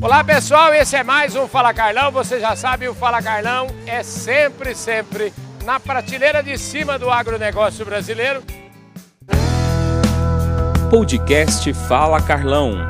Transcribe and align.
Olá 0.00 0.22
pessoal, 0.22 0.74
esse 0.74 0.94
é 0.94 1.02
mais 1.02 1.34
um 1.34 1.48
Fala 1.48 1.72
Carlão. 1.72 2.12
Você 2.12 2.38
já 2.38 2.54
sabe, 2.54 2.86
o 2.86 2.94
Fala 2.94 3.22
Carlão 3.22 3.66
é 3.86 4.02
sempre, 4.02 4.74
sempre 4.74 5.32
na 5.64 5.80
prateleira 5.80 6.42
de 6.42 6.58
cima 6.58 6.98
do 6.98 7.10
agronegócio 7.10 7.82
brasileiro. 7.84 8.42
Podcast 10.90 11.72
Fala 11.88 12.22
Carlão. 12.22 12.86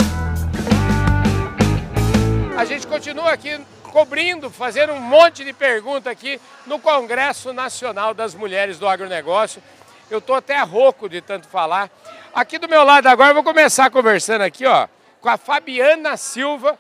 A 2.59 2.65
gente 2.65 2.87
continua 2.89 3.31
aqui 3.31 3.59
cobrindo, 3.85 4.51
fazendo 4.51 4.93
um 4.93 5.01
monte 5.01 5.45
de 5.45 5.53
pergunta 5.53 6.11
aqui 6.11 6.41
no 6.67 6.81
Congresso 6.81 7.53
Nacional 7.53 8.15
das 8.15 8.35
Mulheres 8.35 8.79
do 8.79 8.89
Agronegócio. 8.89 9.63
Eu 10.11 10.19
estou 10.19 10.35
até 10.35 10.61
rouco 10.61 11.09
de 11.09 11.21
tanto 11.21 11.47
falar. 11.47 11.89
Aqui 12.35 12.59
do 12.59 12.69
meu 12.69 12.83
lado 12.83 13.07
agora, 13.07 13.31
eu 13.31 13.35
vou 13.35 13.45
começar 13.45 13.91
conversando 13.91 14.43
aqui, 14.43 14.67
ó, 14.67 14.89
com 15.21 15.29
a 15.29 15.37
Fabiana 15.37 16.17
Silva. 16.17 16.77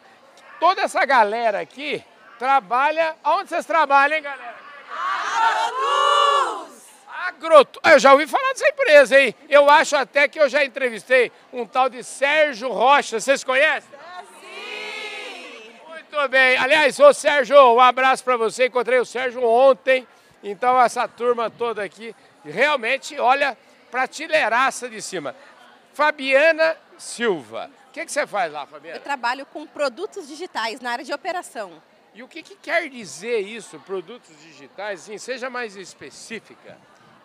Toda 0.58 0.82
essa 0.82 1.04
galera 1.04 1.60
aqui 1.60 2.02
trabalha... 2.38 3.14
Onde 3.24 3.48
vocês 3.48 3.66
trabalham, 3.66 4.16
hein, 4.16 4.22
galera? 4.22 4.54
Agrotus! 5.36 6.76
Agrotus. 7.26 7.82
Eu 7.84 7.98
já 7.98 8.12
ouvi 8.12 8.26
falar 8.26 8.52
dessa 8.52 8.68
empresa, 8.68 9.20
hein? 9.20 9.34
Eu 9.48 9.68
acho 9.68 9.96
até 9.96 10.28
que 10.28 10.40
eu 10.40 10.48
já 10.48 10.64
entrevistei 10.64 11.30
um 11.52 11.66
tal 11.66 11.88
de 11.88 12.02
Sérgio 12.02 12.70
Rocha. 12.70 13.20
Vocês 13.20 13.44
conhecem? 13.44 13.90
Sim! 14.40 15.72
Muito 15.88 16.28
bem. 16.28 16.56
Aliás, 16.56 16.98
ô 17.00 17.12
Sérgio, 17.12 17.74
um 17.74 17.80
abraço 17.80 18.24
para 18.24 18.36
você. 18.36 18.66
Encontrei 18.66 18.98
o 18.98 19.04
Sérgio 19.04 19.44
ontem. 19.44 20.06
Então, 20.42 20.80
essa 20.80 21.08
turma 21.08 21.50
toda 21.50 21.82
aqui, 21.82 22.14
realmente, 22.44 23.18
olha, 23.18 23.56
prateleiraça 23.90 24.88
de 24.88 25.02
cima. 25.02 25.34
Fabiana 25.92 26.76
Silva. 26.98 27.70
O 27.96 27.98
que, 27.98 28.04
que 28.04 28.12
você 28.12 28.26
faz 28.26 28.52
lá, 28.52 28.66
Fabiana? 28.66 28.98
Eu 28.98 29.02
trabalho 29.02 29.46
com 29.46 29.66
produtos 29.66 30.28
digitais 30.28 30.80
na 30.80 30.90
área 30.90 31.02
de 31.02 31.14
operação. 31.14 31.82
E 32.12 32.22
o 32.22 32.28
que, 32.28 32.42
que 32.42 32.54
quer 32.54 32.90
dizer 32.90 33.38
isso, 33.38 33.80
produtos 33.80 34.38
digitais? 34.42 35.00
Sim, 35.00 35.16
seja 35.16 35.48
mais 35.48 35.76
específica. 35.76 36.76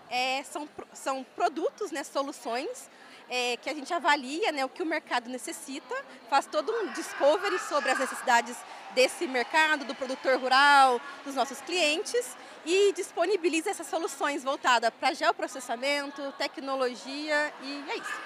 É, 0.09 0.41
são, 0.43 0.69
são 0.93 1.25
produtos, 1.35 1.91
né, 1.91 2.05
soluções 2.05 2.89
é, 3.29 3.57
que 3.57 3.69
a 3.69 3.73
gente 3.73 3.93
avalia 3.93 4.53
né, 4.53 4.63
o 4.63 4.69
que 4.69 4.81
o 4.81 4.85
mercado 4.85 5.29
necessita, 5.29 5.93
faz 6.29 6.45
todo 6.45 6.71
um 6.71 6.93
discovery 6.93 7.59
sobre 7.59 7.91
as 7.91 7.99
necessidades 7.99 8.55
desse 8.95 9.27
mercado, 9.27 9.83
do 9.83 9.93
produtor 9.93 10.39
rural, 10.39 11.01
dos 11.25 11.35
nossos 11.35 11.59
clientes 11.59 12.37
e 12.65 12.93
disponibiliza 12.93 13.71
essas 13.71 13.87
soluções 13.87 14.41
voltadas 14.41 14.89
para 14.97 15.13
geoprocessamento, 15.13 16.33
tecnologia 16.37 17.53
e 17.61 17.83
é 17.89 17.97
isso. 17.97 18.21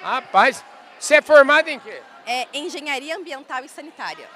Rapaz, 0.00 0.64
você 1.02 1.16
é 1.16 1.20
formado 1.20 1.66
em 1.66 1.80
quê? 1.80 2.00
É 2.24 2.46
engenharia 2.54 3.16
ambiental 3.16 3.64
e 3.64 3.68
sanitária. 3.68 4.28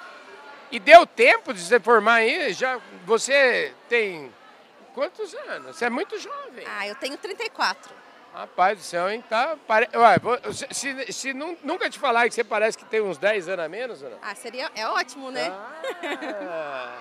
E 0.68 0.80
deu 0.80 1.06
tempo 1.06 1.54
de 1.54 1.60
se 1.60 1.78
formar 1.78 2.14
aí? 2.14 2.52
Já, 2.52 2.80
você 3.04 3.72
tem 3.88 4.34
quantos 4.92 5.32
anos? 5.32 5.76
Você 5.76 5.84
é 5.84 5.90
muito 5.90 6.18
jovem. 6.18 6.66
Ah, 6.66 6.88
eu 6.88 6.96
tenho 6.96 7.16
34. 7.16 7.94
Rapaz 8.34 8.78
do 8.78 8.82
céu, 8.82 9.08
hein? 9.08 9.22
Tá, 9.30 9.56
pare... 9.64 9.88
Ué, 9.94 10.52
se, 10.72 11.12
se 11.12 11.32
nunca 11.32 11.88
te 11.88 12.00
falar 12.00 12.28
que 12.28 12.34
você 12.34 12.42
parece 12.42 12.76
que 12.76 12.84
tem 12.84 13.00
uns 13.00 13.16
10 13.16 13.48
anos 13.48 13.64
a 13.64 13.68
menos, 13.68 14.02
ou 14.02 14.10
não? 14.10 14.18
Ah, 14.20 14.34
seria, 14.34 14.68
é 14.74 14.88
ótimo, 14.88 15.30
né? 15.30 15.48
Ah, 16.50 16.92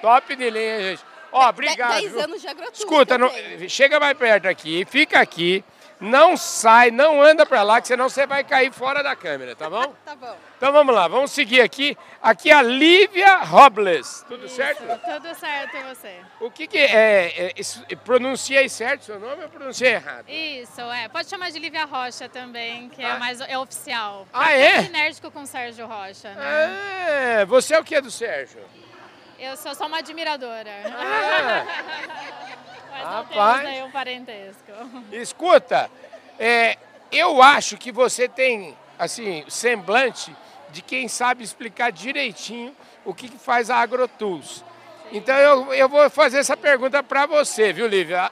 top 0.00 0.36
de 0.36 0.50
linha, 0.50 0.82
gente. 0.82 1.04
Ó, 1.32 1.48
obrigado. 1.48 2.00
10 2.00 2.16
anos 2.16 2.40
de 2.40 2.46
agroturismo. 2.46 2.84
Escuta, 2.84 3.18
não, 3.18 3.28
chega 3.68 3.98
mais 3.98 4.16
perto 4.16 4.46
aqui, 4.46 4.84
fica 4.84 5.18
aqui. 5.18 5.64
Não 6.00 6.34
sai, 6.36 6.90
não 6.90 7.20
anda 7.20 7.44
para 7.44 7.62
lá, 7.62 7.80
que 7.80 7.88
senão 7.88 8.08
você 8.08 8.26
vai 8.26 8.42
cair 8.42 8.72
fora 8.72 9.02
da 9.02 9.14
câmera, 9.14 9.54
tá 9.54 9.68
bom? 9.68 9.94
tá 10.04 10.16
bom. 10.16 10.34
Então 10.56 10.72
vamos 10.72 10.94
lá, 10.94 11.06
vamos 11.08 11.30
seguir 11.30 11.60
aqui. 11.60 11.96
Aqui 12.22 12.50
a 12.50 12.62
Lívia 12.62 13.38
Robles. 13.38 14.24
Tudo 14.26 14.46
Isso, 14.46 14.56
certo? 14.56 14.82
Tudo 15.04 15.34
certo 15.34 15.76
você? 15.88 16.16
O 16.40 16.50
que 16.50 16.66
que 16.66 16.78
é, 16.78 17.52
é 17.58 17.96
pronunciei 17.96 18.68
certo 18.68 19.04
seu 19.04 19.20
nome 19.20 19.42
ou 19.42 19.48
pronunciei 19.50 19.92
errado? 19.92 20.24
Isso, 20.28 20.80
é. 20.80 21.08
Pode 21.08 21.28
chamar 21.28 21.50
de 21.50 21.58
Lívia 21.58 21.84
Rocha 21.84 22.28
também, 22.28 22.88
que 22.88 23.04
Ah. 23.04 23.16
é 23.16 23.18
mais 23.18 23.40
é 23.40 23.58
oficial. 23.58 24.26
Ah, 24.32 24.52
é? 24.52 24.84
enérgico 24.84 25.30
com 25.30 25.44
Sérgio 25.44 25.86
Rocha, 25.86 26.32
né? 26.34 27.40
É, 27.40 27.44
você 27.44 27.74
é 27.74 27.80
o 27.80 27.84
que 27.84 28.00
do 28.00 28.10
Sérgio? 28.10 28.60
Eu 29.38 29.56
sou 29.56 29.74
só 29.74 29.86
uma 29.86 29.98
admiradora. 29.98 30.70
Ah. 30.86 31.64
Mas 32.90 33.02
não 33.02 33.10
Rapaz. 33.10 33.60
temos 33.60 33.72
nenhum 33.72 33.90
parentesco. 33.90 34.72
Escuta, 35.12 35.90
é, 36.38 36.76
eu 37.12 37.42
acho 37.42 37.76
que 37.76 37.92
você 37.92 38.28
tem, 38.28 38.76
assim, 38.98 39.44
semblante 39.48 40.34
de 40.70 40.82
quem 40.82 41.08
sabe 41.08 41.42
explicar 41.42 41.90
direitinho 41.90 42.74
o 43.04 43.14
que, 43.14 43.28
que 43.28 43.38
faz 43.38 43.70
a 43.70 43.76
AgroTools. 43.76 44.64
Então 45.12 45.34
eu, 45.36 45.74
eu 45.74 45.88
vou 45.88 46.08
fazer 46.08 46.38
essa 46.38 46.56
pergunta 46.56 47.02
para 47.02 47.26
você, 47.26 47.72
viu, 47.72 47.86
Lívia? 47.86 48.30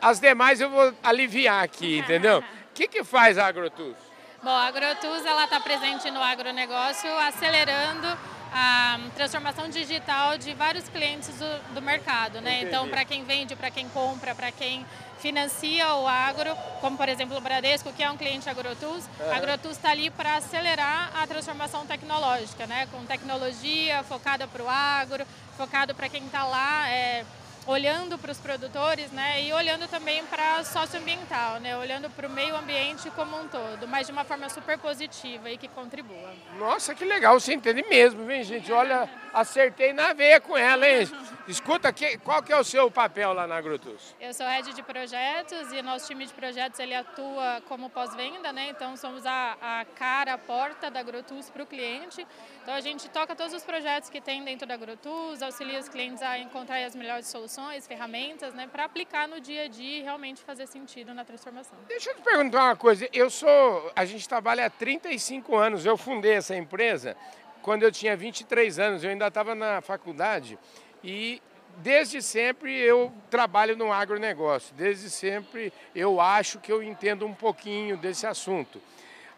As 0.00 0.20
demais 0.20 0.60
eu 0.60 0.70
vou 0.70 0.94
aliviar 1.02 1.64
aqui, 1.64 1.98
entendeu? 2.04 2.38
O 2.38 2.74
que, 2.74 2.86
que 2.86 3.04
faz 3.04 3.38
a 3.38 3.46
AgroTools? 3.46 3.96
Bom, 4.42 4.50
a 4.50 4.66
AgroTools 4.66 5.24
está 5.24 5.58
presente 5.60 6.10
no 6.10 6.22
agronegócio, 6.22 7.10
acelerando 7.18 8.16
a 8.56 9.00
transformação 9.16 9.68
digital 9.68 10.38
de 10.38 10.54
vários 10.54 10.88
clientes 10.88 11.28
do, 11.36 11.74
do 11.74 11.82
mercado, 11.82 12.40
né? 12.40 12.58
Entendi. 12.58 12.66
Então, 12.68 12.88
para 12.88 13.04
quem 13.04 13.24
vende, 13.24 13.56
para 13.56 13.68
quem 13.68 13.88
compra, 13.88 14.32
para 14.32 14.52
quem 14.52 14.86
financia 15.18 15.92
o 15.94 16.06
agro, 16.06 16.54
como 16.80 16.96
por 16.96 17.08
exemplo 17.08 17.36
o 17.36 17.40
Bradesco, 17.40 17.92
que 17.92 18.02
é 18.02 18.10
um 18.10 18.16
cliente 18.16 18.48
AgroTools, 18.48 19.08
a 19.32 19.36
AgroTools 19.36 19.76
está 19.76 19.90
ali 19.90 20.08
para 20.08 20.36
acelerar 20.36 21.10
a 21.16 21.26
transformação 21.26 21.84
tecnológica, 21.84 22.64
né? 22.66 22.86
Com 22.92 23.04
tecnologia 23.04 24.04
focada 24.04 24.46
para 24.46 24.62
o 24.62 24.68
agro, 24.68 25.26
focado 25.56 25.92
para 25.92 26.08
quem 26.08 26.24
está 26.24 26.44
lá. 26.44 26.88
é, 26.90 27.24
olhando 27.66 28.18
para 28.18 28.30
os 28.30 28.38
produtores, 28.38 29.10
né, 29.10 29.42
e 29.42 29.52
olhando 29.52 29.88
também 29.88 30.24
para 30.26 30.62
socioambiental, 30.64 31.60
né, 31.60 31.76
olhando 31.76 32.10
para 32.10 32.26
o 32.26 32.30
meio 32.30 32.56
ambiente 32.56 33.10
como 33.10 33.40
um 33.40 33.48
todo, 33.48 33.88
mas 33.88 34.06
de 34.06 34.12
uma 34.12 34.24
forma 34.24 34.48
super 34.48 34.78
positiva 34.78 35.50
e 35.50 35.56
que 35.56 35.68
contribua. 35.68 36.32
Nossa, 36.58 36.94
que 36.94 37.04
legal, 37.04 37.38
você 37.38 37.54
entende 37.54 37.82
mesmo, 37.88 38.30
hein, 38.30 38.42
gente? 38.44 38.70
Olha, 38.70 39.08
acertei 39.32 39.92
na 39.92 40.12
veia 40.12 40.40
com 40.40 40.56
ela, 40.56 40.88
hein? 40.88 41.08
Escuta, 41.46 41.92
que- 41.92 42.16
qual 42.18 42.42
que 42.42 42.50
é 42.50 42.56
o 42.58 42.64
seu 42.64 42.90
papel 42.90 43.34
lá 43.34 43.46
na 43.46 43.56
AgroTools? 43.56 44.16
Eu 44.18 44.32
sou 44.32 44.46
head 44.46 44.72
de 44.72 44.82
projetos 44.82 45.70
e 45.72 45.82
nosso 45.82 46.06
time 46.06 46.24
de 46.24 46.32
projetos 46.32 46.80
ele 46.80 46.94
atua 46.94 47.62
como 47.68 47.90
pós-venda, 47.90 48.50
né? 48.50 48.68
Então 48.70 48.96
somos 48.96 49.26
a, 49.26 49.54
a 49.60 49.84
cara, 49.94 50.32
a 50.34 50.38
porta 50.38 50.90
da 50.90 51.00
AgroTools 51.00 51.50
para 51.50 51.62
o 51.62 51.66
cliente. 51.66 52.26
Então 52.62 52.72
a 52.72 52.80
gente 52.80 53.10
toca 53.10 53.36
todos 53.36 53.52
os 53.52 53.62
projetos 53.62 54.08
que 54.08 54.22
tem 54.22 54.42
dentro 54.42 54.66
da 54.66 54.72
AgroTools, 54.72 55.42
auxilia 55.42 55.78
os 55.78 55.86
clientes 55.88 56.22
a 56.22 56.38
encontrar 56.38 56.82
as 56.82 56.94
melhores 56.96 57.26
soluções, 57.26 57.86
ferramentas, 57.86 58.54
né? 58.54 58.66
Para 58.66 58.86
aplicar 58.86 59.28
no 59.28 59.38
dia 59.38 59.64
a 59.64 59.68
dia 59.68 59.98
e 59.98 60.02
realmente 60.02 60.42
fazer 60.42 60.66
sentido 60.66 61.12
na 61.12 61.26
transformação. 61.26 61.76
Deixa 61.86 62.08
eu 62.10 62.14
te 62.14 62.22
perguntar 62.22 62.64
uma 62.64 62.76
coisa. 62.76 63.06
Eu 63.12 63.28
sou. 63.28 63.92
A 63.94 64.06
gente 64.06 64.26
trabalha 64.26 64.64
há 64.64 64.70
35 64.70 65.54
anos. 65.54 65.84
Eu 65.84 65.98
fundei 65.98 66.32
essa 66.32 66.56
empresa 66.56 67.14
quando 67.60 67.82
eu 67.82 67.92
tinha 67.92 68.16
23 68.16 68.78
anos. 68.78 69.04
Eu 69.04 69.10
ainda 69.10 69.26
estava 69.26 69.54
na 69.54 69.82
faculdade. 69.82 70.58
E 71.04 71.40
desde 71.76 72.22
sempre 72.22 72.74
eu 72.76 73.12
trabalho 73.30 73.76
no 73.76 73.92
agronegócio. 73.92 74.74
Desde 74.74 75.10
sempre 75.10 75.72
eu 75.94 76.20
acho 76.20 76.58
que 76.58 76.72
eu 76.72 76.82
entendo 76.82 77.26
um 77.26 77.34
pouquinho 77.34 77.96
desse 77.96 78.26
assunto. 78.26 78.80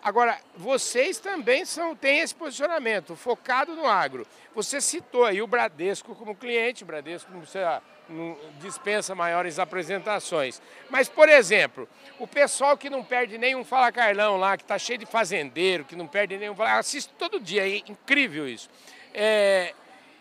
Agora, 0.03 0.39
vocês 0.57 1.19
também 1.19 1.65
são, 1.65 1.97
têm 1.97 2.21
esse 2.21 2.33
posicionamento, 2.33 3.17
focado 3.17 3.75
no 3.75 3.87
agro. 3.87 4.25
Você 4.55 4.81
citou 4.81 5.25
aí 5.25 5.43
o 5.43 5.49
Bradesco 5.49 6.15
como 6.15 6.37
cliente, 6.37 6.85
o 6.85 6.87
Bradesco 6.87 7.29
precisa- 7.33 7.83
não 8.09 8.39
dispensa 8.61 9.17
maiores 9.17 9.59
apresentações. 9.59 10.63
Mas, 10.89 11.09
por 11.09 11.29
exemplo, 11.29 11.89
o 12.21 12.27
pessoal 12.29 12.77
que 12.77 12.89
não 12.89 13.03
perde 13.03 13.37
nenhum 13.37 13.65
Fala 13.65 13.91
Carlão 13.91 14.37
lá, 14.37 14.57
que 14.57 14.63
está 14.63 14.79
cheio 14.79 15.01
de 15.01 15.07
fazendeiro, 15.07 15.85
que 15.85 15.97
não 15.97 16.07
perde 16.07 16.37
nenhum 16.37 16.55
Fala, 16.55 16.79
assiste 16.79 17.13
todo 17.19 17.41
dia, 17.41 17.67
é 17.69 17.79
incrível 17.79 18.49
isso. 18.49 18.71
É, 19.13 19.75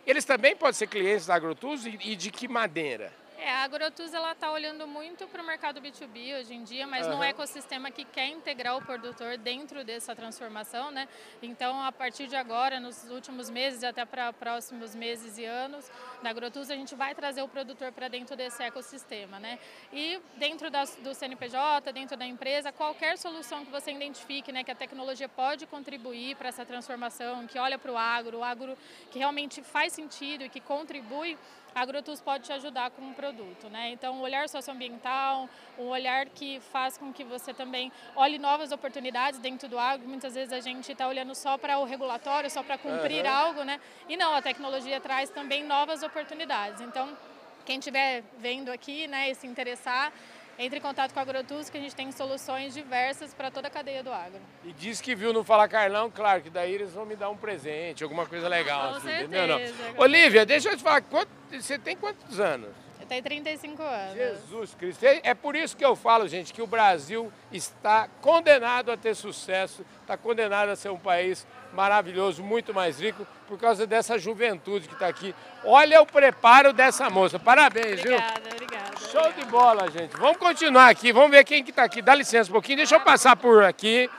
eles 0.06 0.26
também 0.26 0.56
podem 0.56 0.74
ser 0.74 0.88
clientes 0.88 1.26
da 1.26 1.36
AgroTools 1.36 1.86
e, 1.86 2.16
de 2.16 2.32
que 2.32 2.48
maneira? 2.48 3.12
É, 3.38 3.52
a 3.52 3.64
AgroTools 3.64 4.14
ela 4.14 4.32
está 4.32 4.50
olhando 4.52 4.88
muito 4.88 5.28
para 5.28 5.42
o 5.42 5.46
mercado 5.46 5.82
B2B 5.82 6.40
hoje 6.40 6.54
em 6.54 6.64
dia, 6.64 6.88
mas 6.88 7.06
num 7.06 7.16
Aham. 7.16 7.26
ecossistema 7.26 7.92
que 7.92 8.06
quer 8.06 8.28
integrar 8.28 8.78
o 8.78 8.82
produtor 8.82 9.38
dentro 9.38 9.84
dessa 9.84 10.16
transformação, 10.16 10.90
né? 10.90 11.08
Então, 11.44 11.82
a 11.84 11.92
partir 11.92 12.28
de 12.28 12.36
agora, 12.36 12.80
nos 12.80 13.10
últimos 13.12 13.50
meses 13.50 13.84
e 13.84 13.86
até 13.86 14.06
para 14.06 14.32
próximos 14.32 14.96
meses 14.96 15.38
e 15.38 15.46
anos, 15.46 15.92
na 16.24 16.30
AgroTools 16.30 16.70
a 16.70 16.76
gente 16.76 16.96
vai 16.96 17.14
trazer 17.14 17.42
o 17.42 17.48
produtor 17.48 17.92
para 17.92 18.08
dentro 18.08 18.36
desse 18.36 18.64
ecossistema, 18.64 19.38
né? 19.40 19.60
E 19.92 20.20
dentro 20.38 20.70
do 21.04 21.14
CNPJ, 21.14 21.92
dentro 21.92 22.16
da 22.16 22.26
empresa, 22.26 22.72
qualquer 22.72 23.18
solução 23.18 23.66
que 23.66 23.72
você 23.72 23.92
identifique, 23.92 24.52
né, 24.52 24.64
que 24.64 24.72
a 24.72 24.76
tecnologia 24.76 25.28
pode 25.28 25.66
contribuir 25.68 26.36
para 26.36 26.50
essa 26.50 26.66
transformação, 26.66 27.46
que 27.48 27.60
olha 27.60 27.78
para 27.78 27.92
o 27.92 27.98
agro, 27.98 28.40
o 28.40 28.44
agro 28.44 28.78
que 29.12 29.20
realmente 29.20 29.62
faz 29.62 29.94
sentido 29.94 30.46
e 30.46 30.50
que 30.50 30.62
contribui, 30.62 31.38
a 31.76 31.82
AgroTools 31.82 32.22
pode 32.22 32.46
te 32.46 32.54
ajudar 32.54 32.90
com 32.92 33.02
um 33.02 33.14
produto, 33.26 33.70
né? 33.70 33.90
Então, 33.90 34.16
um 34.16 34.22
olhar 34.22 34.48
socioambiental, 34.48 35.50
um 35.80 35.86
olhar 35.86 36.28
que 36.28 36.60
faz 36.72 36.98
com 36.98 37.12
que 37.12 37.24
você 37.24 37.54
também 37.54 37.92
olhe 38.16 38.38
novas 38.38 38.72
oportunidades 38.72 39.40
dentro 39.40 39.68
do 39.68 39.80
agro. 39.80 40.08
Muitas 40.08 40.36
vezes 40.36 40.54
a 40.54 40.60
gente 40.60 40.92
está 40.92 41.08
olhando 41.08 41.34
só 41.34 41.58
para 41.58 41.80
o 41.80 41.86
regulatório, 41.86 42.50
só 42.52 42.62
para 42.62 42.78
cumprir 42.78 43.26
uhum. 43.26 43.32
algo, 43.32 43.64
né? 43.64 43.80
E 44.08 44.16
não, 44.16 44.36
a 44.36 44.42
tecnologia 44.42 45.00
traz 45.02 45.30
também 45.30 45.64
novas 45.64 46.04
oportunidades. 46.04 46.82
Então, 46.82 47.18
quem 47.66 47.80
estiver 47.80 48.24
vendo 48.38 48.72
aqui, 48.72 49.08
né, 49.08 49.32
e 49.32 49.36
se 49.36 49.48
interessar, 49.48 50.14
entre 50.58 50.80
em 50.80 50.82
contato 50.82 51.14
com 51.14 51.20
a 51.20 51.24
AgroTools 51.24 51.70
que 51.70 51.78
a 51.78 51.82
gente 51.82 51.96
tem 51.96 52.12
soluções 52.12 52.74
diversas 52.74 53.34
para 53.34 53.52
toda 53.52 53.68
a 53.68 53.72
cadeia 53.72 54.04
do 54.04 54.12
agro. 54.12 54.40
E 54.64 54.72
diz 54.72 55.02
que 55.02 55.16
viu 55.16 55.34
no 55.34 55.44
Fala 55.44 55.68
Carlão, 55.68 56.10
claro 56.10 56.42
que 56.42 56.50
daí 56.50 56.74
eles 56.74 56.94
vão 56.94 57.06
me 57.06 57.16
dar 57.16 57.30
um 57.30 57.36
presente, 57.36 58.04
alguma 58.04 58.26
coisa 58.26 58.48
legal. 58.48 58.92
Com 58.92 58.98
assim, 58.98 59.08
certeza. 59.08 59.48
Não, 59.94 60.02
Olivia, 60.02 60.46
deixa 60.46 60.70
eu 60.70 60.78
te 60.78 60.84
falar, 60.84 61.02
quanto, 61.02 61.30
você 61.52 61.78
tem 61.78 61.96
quantos 61.96 62.40
anos? 62.40 62.70
Eu 63.06 63.10
tenho 63.10 63.24
35 63.24 63.84
anos. 63.84 64.16
Jesus 64.16 64.76
Cristo. 64.80 65.06
É 65.06 65.36
por 65.36 65.56
isso 65.56 65.78
que 65.78 65.86
eu 65.86 65.96
falo, 65.96 66.28
gente, 66.28 66.52
que 66.52 66.62
o 66.62 66.66
Brasil 66.66 67.32
está 67.52 68.10
condenado 68.20 68.92
a 68.92 68.98
ter 68.98 69.16
sucesso, 69.16 69.86
está 70.02 70.18
condenado 70.18 70.70
a 70.70 70.76
ser 70.76 70.90
um 70.90 70.98
país 70.98 71.46
maravilhoso, 71.72 72.42
muito 72.42 72.74
mais 72.74 73.00
rico, 73.00 73.28
por 73.48 73.60
causa 73.60 73.86
dessa 73.86 74.18
juventude 74.18 74.88
que 74.88 74.96
está 74.96 75.08
aqui. 75.08 75.36
Olha 75.64 76.02
o 76.02 76.06
preparo 76.06 76.74
dessa 76.74 77.08
moça. 77.08 77.38
Parabéns, 77.38 78.00
obrigada, 78.00 78.42
viu? 78.42 78.54
Obrigada, 78.54 79.00
Show 79.12 79.22
obrigada. 79.22 79.34
de 79.34 79.46
bola, 79.52 79.92
gente. 79.92 80.18
Vamos 80.18 80.38
continuar 80.38 80.90
aqui, 80.90 81.12
vamos 81.12 81.30
ver 81.30 81.44
quem 81.44 81.64
que 81.64 81.70
está 81.70 81.84
aqui. 81.84 82.02
Dá 82.02 82.16
licença 82.16 82.50
um 82.50 82.54
pouquinho, 82.54 82.78
deixa 82.78 82.96
eu 82.96 83.02
passar 83.02 83.36
por 83.36 83.64
aqui. 83.64 84.10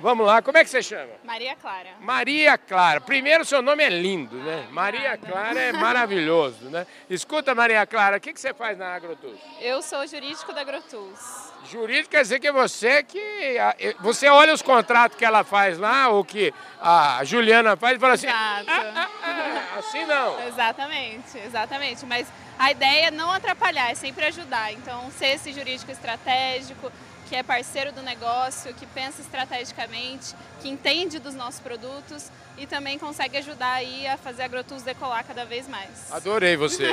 Vamos 0.00 0.26
lá, 0.26 0.40
como 0.40 0.56
é 0.56 0.64
que 0.64 0.70
você 0.70 0.82
chama? 0.82 1.12
Maria 1.22 1.54
Clara. 1.54 1.90
Maria 2.00 2.56
Clara. 2.56 3.00
Primeiro, 3.02 3.44
seu 3.44 3.60
nome 3.60 3.84
é 3.84 3.90
lindo, 3.90 4.34
né? 4.36 4.66
Maria 4.70 5.18
Clara 5.18 5.60
é 5.60 5.72
maravilhoso, 5.72 6.70
né? 6.70 6.86
Escuta, 7.08 7.54
Maria 7.54 7.84
Clara, 7.86 8.16
o 8.16 8.20
que, 8.20 8.32
que 8.32 8.40
você 8.40 8.54
faz 8.54 8.78
na 8.78 8.94
AgroTools? 8.94 9.38
Eu 9.60 9.82
sou 9.82 10.06
jurídico 10.06 10.54
da 10.54 10.62
AgroTools. 10.62 11.52
Jurídico 11.70 12.10
quer 12.10 12.22
dizer 12.22 12.40
que 12.40 12.50
você 12.50 13.02
que. 13.02 13.56
Você 14.00 14.26
olha 14.28 14.54
os 14.54 14.62
contratos 14.62 15.18
que 15.18 15.24
ela 15.24 15.44
faz 15.44 15.76
lá, 15.76 16.08
ou 16.08 16.24
que 16.24 16.54
a 16.80 17.22
Juliana 17.24 17.76
faz, 17.76 17.96
e 17.96 18.00
fala 18.00 18.14
assim. 18.14 18.26
Exato. 18.26 18.64
Ah, 18.68 18.94
ah, 18.96 19.08
ah, 19.22 19.78
assim 19.78 20.06
não. 20.06 20.46
Exatamente, 20.46 21.38
exatamente. 21.44 22.06
Mas 22.06 22.26
a 22.58 22.70
ideia 22.70 23.08
é 23.08 23.10
não 23.10 23.30
atrapalhar, 23.30 23.90
é 23.90 23.94
sempre 23.94 24.24
ajudar. 24.24 24.72
Então, 24.72 25.10
ser 25.10 25.34
esse 25.34 25.52
jurídico 25.52 25.90
estratégico, 25.90 26.90
que 27.30 27.36
é 27.36 27.44
parceiro 27.44 27.92
do 27.92 28.02
negócio, 28.02 28.74
que 28.74 28.84
pensa 28.86 29.20
estrategicamente, 29.20 30.34
que 30.60 30.68
entende 30.68 31.20
dos 31.20 31.32
nossos 31.32 31.60
produtos 31.60 32.28
e 32.58 32.66
também 32.66 32.98
consegue 32.98 33.36
ajudar 33.36 33.74
aí 33.74 34.04
a 34.08 34.16
fazer 34.16 34.42
a 34.42 34.46
AgroTools 34.46 34.82
decolar 34.82 35.24
cada 35.24 35.44
vez 35.44 35.68
mais. 35.68 36.10
Adorei 36.10 36.56
você. 36.56 36.88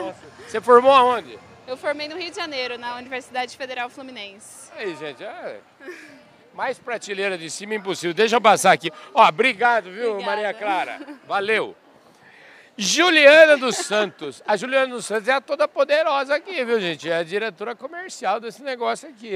você 0.48 0.62
formou 0.62 0.92
aonde? 0.92 1.38
Eu 1.66 1.76
formei 1.76 2.08
no 2.08 2.16
Rio 2.16 2.30
de 2.30 2.36
Janeiro, 2.36 2.78
na 2.78 2.96
Universidade 2.96 3.54
Federal 3.54 3.90
Fluminense. 3.90 4.72
Aí, 4.74 4.96
gente, 4.96 5.22
é... 5.22 5.60
mais 6.54 6.78
prateleira 6.78 7.36
de 7.36 7.50
cima 7.50 7.74
impossível. 7.74 8.14
Deixa 8.14 8.36
eu 8.36 8.40
passar 8.40 8.72
aqui. 8.72 8.90
Ó, 9.12 9.28
obrigado, 9.28 9.90
viu, 9.90 10.12
Obrigada. 10.12 10.36
Maria 10.36 10.54
Clara? 10.54 11.00
Valeu. 11.28 11.76
Juliana 12.76 13.56
dos 13.56 13.76
Santos. 13.76 14.42
A 14.46 14.56
Juliana 14.56 14.94
dos 14.94 15.04
Santos 15.06 15.28
é 15.28 15.32
a 15.32 15.40
toda 15.40 15.68
poderosa 15.68 16.34
aqui, 16.34 16.64
viu, 16.64 16.80
gente? 16.80 17.10
É 17.10 17.16
a 17.18 17.22
diretora 17.22 17.74
comercial 17.74 18.40
desse 18.40 18.62
negócio 18.62 19.08
aqui. 19.08 19.32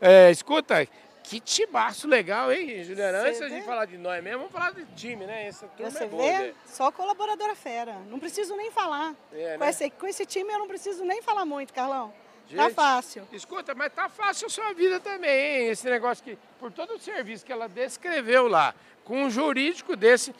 É, 0.00 0.30
escuta, 0.30 0.86
que 1.22 1.38
timaço 1.38 2.08
legal, 2.08 2.50
hein, 2.50 2.82
Juliana? 2.82 3.18
Antes 3.18 3.40
da 3.40 3.48
gente 3.48 3.66
falar 3.66 3.84
de 3.84 3.98
nós 3.98 4.22
mesmo, 4.24 4.38
vamos 4.38 4.52
falar 4.52 4.72
de 4.72 4.86
time, 4.96 5.26
né? 5.26 5.46
Essa 5.46 5.66
turma 5.68 5.90
Você 5.90 6.04
é 6.04 6.06
boa, 6.06 6.22
vê? 6.22 6.38
né? 6.38 6.54
Só 6.64 6.90
colaboradora 6.90 7.54
fera. 7.54 7.94
Não 8.08 8.18
preciso 8.18 8.56
nem 8.56 8.70
falar. 8.70 9.14
É, 9.32 9.52
com, 9.58 9.64
né? 9.64 9.70
esse, 9.70 9.90
com 9.90 10.06
esse 10.06 10.24
time 10.24 10.50
eu 10.50 10.58
não 10.58 10.66
preciso 10.68 11.04
nem 11.04 11.20
falar 11.20 11.44
muito, 11.44 11.74
Carlão. 11.74 12.12
tá 12.56 12.62
Gente, 12.64 12.74
fácil. 12.74 13.28
Escuta, 13.30 13.74
mas 13.74 13.92
tá 13.92 14.08
fácil 14.08 14.46
a 14.46 14.50
sua 14.50 14.72
vida 14.72 14.98
também, 14.98 15.60
hein? 15.60 15.68
Esse 15.68 15.88
negócio 15.90 16.24
que, 16.24 16.38
por 16.58 16.72
todo 16.72 16.94
o 16.94 16.98
serviço 16.98 17.44
que 17.44 17.52
ela 17.52 17.68
descreveu 17.68 18.48
lá, 18.48 18.74
com 19.04 19.24
um 19.24 19.30
jurídico 19.30 19.94
desse, 19.94 20.34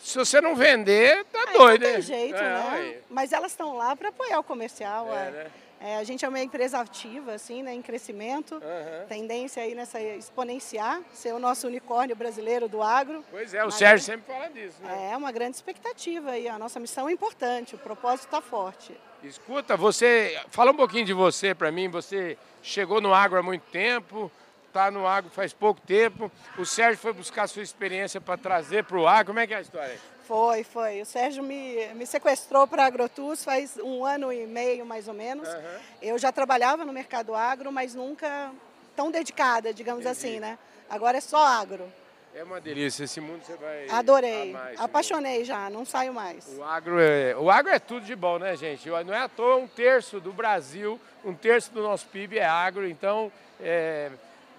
se 0.00 0.18
você 0.18 0.40
não 0.40 0.56
vender, 0.56 1.24
tá 1.26 1.44
Aí 1.46 1.56
doido, 1.56 1.84
não 1.84 1.92
tem 1.92 2.02
jeito, 2.02 2.36
É, 2.36 2.42
né? 2.42 2.96
Mas 3.08 3.32
elas 3.32 3.52
estão 3.52 3.76
lá 3.76 3.94
para 3.94 4.08
apoiar 4.08 4.40
o 4.40 4.44
comercial. 4.44 5.06
É, 5.08 5.10
ué. 5.10 5.30
né? 5.30 5.50
É, 5.82 5.96
a 5.96 6.04
gente 6.04 6.22
é 6.26 6.28
uma 6.28 6.38
empresa 6.38 6.78
ativa, 6.78 7.32
assim, 7.32 7.62
né, 7.62 7.72
em 7.72 7.80
crescimento. 7.80 8.60
Tendência 9.08 9.62
aí 9.62 9.74
nessa 9.74 9.98
exponenciar, 9.98 11.00
ser 11.10 11.32
o 11.32 11.38
nosso 11.38 11.66
unicórnio 11.66 12.14
brasileiro 12.14 12.68
do 12.68 12.82
agro. 12.82 13.24
Pois 13.30 13.54
é, 13.54 13.62
o 13.62 13.66
Mas 13.66 13.76
Sérgio 13.76 14.04
sempre 14.04 14.30
fala 14.30 14.50
disso, 14.50 14.76
né? 14.82 15.10
É 15.12 15.16
uma 15.16 15.32
grande 15.32 15.56
expectativa 15.56 16.32
aí. 16.32 16.48
A 16.48 16.58
nossa 16.58 16.78
missão 16.78 17.08
é 17.08 17.12
importante, 17.12 17.74
o 17.74 17.78
propósito 17.78 18.26
está 18.26 18.42
forte. 18.42 18.94
Escuta, 19.24 19.74
você, 19.74 20.38
fala 20.50 20.70
um 20.70 20.76
pouquinho 20.76 21.06
de 21.06 21.14
você 21.14 21.54
para 21.54 21.72
mim. 21.72 21.88
Você 21.88 22.36
chegou 22.62 23.00
no 23.00 23.14
agro 23.14 23.38
há 23.38 23.42
muito 23.42 23.64
tempo, 23.70 24.30
está 24.70 24.90
no 24.90 25.06
agro 25.06 25.30
faz 25.30 25.52
pouco 25.52 25.80
tempo. 25.80 26.30
O 26.56 26.64
Sérgio 26.64 26.98
foi 26.98 27.12
buscar 27.12 27.46
sua 27.48 27.62
experiência 27.62 28.20
para 28.20 28.38
trazer 28.38 28.84
para 28.84 28.96
o 28.96 29.06
agro. 29.06 29.26
Como 29.26 29.40
é 29.40 29.46
que 29.46 29.52
é 29.52 29.58
a 29.58 29.60
história? 29.60 29.98
Foi, 30.24 30.62
foi. 30.62 31.02
O 31.02 31.06
Sérgio 31.06 31.42
me, 31.42 31.86
me 31.94 32.06
sequestrou 32.06 32.66
para 32.66 32.84
a 32.84 32.86
AgroTools 32.86 33.44
faz 33.44 33.76
um 33.82 34.04
ano 34.04 34.32
e 34.32 34.46
meio, 34.46 34.86
mais 34.86 35.08
ou 35.08 35.14
menos. 35.14 35.48
Aham. 35.48 35.80
Eu 36.00 36.18
já 36.18 36.30
trabalhava 36.30 36.84
no 36.84 36.92
mercado 36.92 37.34
agro, 37.34 37.72
mas 37.72 37.94
nunca 37.94 38.52
tão 38.94 39.10
dedicada, 39.10 39.74
digamos 39.74 40.06
Entendi. 40.06 40.18
assim, 40.18 40.40
né? 40.40 40.56
Agora 40.88 41.18
é 41.18 41.20
só 41.20 41.44
agro. 41.44 41.84
É 42.32 42.44
uma 42.44 42.60
delícia, 42.60 43.02
esse 43.02 43.20
mundo 43.20 43.42
você 43.44 43.56
vai 43.56 43.88
Adorei. 43.90 44.54
Apaixonei 44.78 45.44
já, 45.44 45.68
não 45.68 45.84
saio 45.84 46.14
mais. 46.14 46.46
mundo. 46.46 46.60
O 46.60 46.64
agro, 46.64 47.00
é, 47.00 47.34
o 47.36 47.50
agro 47.50 47.72
é 47.72 47.78
tudo 47.80 48.06
de 48.06 48.14
bom, 48.14 48.38
né, 48.38 48.56
gente? 48.56 48.88
Não 48.88 49.12
é 49.12 49.18
à 49.18 49.28
toa 49.28 49.56
um 49.56 49.66
terço 49.66 50.20
do 50.20 50.32
Brasil, 50.32 51.00
um 51.24 51.34
terço 51.34 51.72
do 51.72 51.82
nosso 51.82 52.06
PIB 52.06 52.38
é 52.38 52.46
agro, 52.46 52.88
então 52.88 53.32
é, 53.60 54.12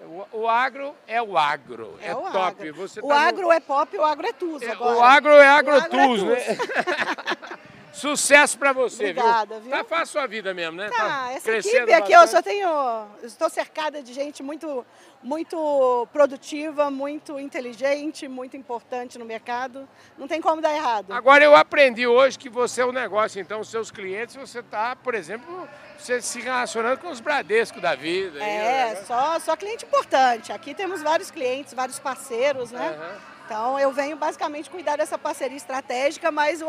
o, 0.04 0.26
o 0.42 0.48
agro 0.48 0.94
é 1.06 1.20
o 1.22 1.36
agro, 1.38 1.98
é, 2.00 2.08
É, 2.08 2.14
o 2.14 2.20
top. 2.22 2.36
agro. 2.68 2.74
Você 2.74 3.00
o 3.00 3.08
tá 3.08 3.14
no- 3.14 3.20
agro 3.20 3.52
é 3.52 3.60
pop, 3.60 3.96
o 3.96 4.04
agro 4.04 4.26
é 4.26 4.32
tudo 4.32 4.64
É, 4.64 4.70
agora. 4.72 4.96
o 4.96 5.02
agro 5.02 5.30
é 5.32 5.48
agro 5.48 5.74
é 5.76 5.80
né? 6.26 6.36
Sucesso 7.92 8.58
pra 8.58 8.72
você, 8.72 9.10
Obrigada, 9.10 9.54
viu? 9.60 9.64
viu? 9.64 9.70
Tá 9.70 9.84
fácil 9.84 10.18
a 10.20 10.26
vida 10.26 10.54
mesmo, 10.54 10.76
né? 10.78 10.88
Tá, 10.88 11.30
essa 11.32 11.42
crescendo 11.42 11.76
equipe 11.76 11.92
aqui 11.92 12.12
eu 12.12 12.20
bastante. 12.20 12.30
só 12.36 12.42
tenho. 12.42 12.68
eu 13.20 13.26
Estou 13.26 13.50
cercada 13.50 14.02
de 14.02 14.14
gente 14.14 14.42
muito, 14.42 14.84
muito 15.22 16.08
produtiva, 16.12 16.90
muito 16.90 17.38
inteligente, 17.38 18.26
muito 18.26 18.56
importante 18.56 19.18
no 19.18 19.24
mercado. 19.26 19.86
Não 20.16 20.26
tem 20.26 20.40
como 20.40 20.62
dar 20.62 20.74
errado. 20.74 21.12
Agora 21.12 21.44
eu 21.44 21.54
aprendi 21.54 22.06
hoje 22.06 22.38
que 22.38 22.48
você 22.48 22.80
é 22.80 22.86
um 22.86 22.92
negócio, 22.92 23.40
então 23.40 23.60
os 23.60 23.68
seus 23.68 23.90
clientes, 23.90 24.36
você 24.36 24.60
está, 24.60 24.96
por 24.96 25.14
exemplo, 25.14 25.68
você 25.98 26.20
se 26.22 26.40
relacionando 26.40 26.98
com 26.98 27.08
os 27.10 27.20
Bradesco 27.20 27.80
da 27.80 27.94
vida. 27.94 28.42
aí, 28.42 28.50
É, 28.50 28.94
né? 28.94 29.04
só, 29.06 29.38
só 29.38 29.54
cliente 29.54 29.84
importante. 29.84 30.50
Aqui 30.50 30.74
temos 30.74 31.02
vários 31.02 31.30
clientes, 31.30 31.74
vários 31.74 31.98
parceiros, 31.98 32.70
né? 32.72 32.96
Aham. 32.98 33.31
Então 33.44 33.78
eu 33.78 33.92
venho 33.92 34.16
basicamente 34.16 34.70
cuidar 34.70 34.96
dessa 34.96 35.18
parceria 35.18 35.56
estratégica, 35.56 36.30
mas 36.30 36.62
o, 36.62 36.66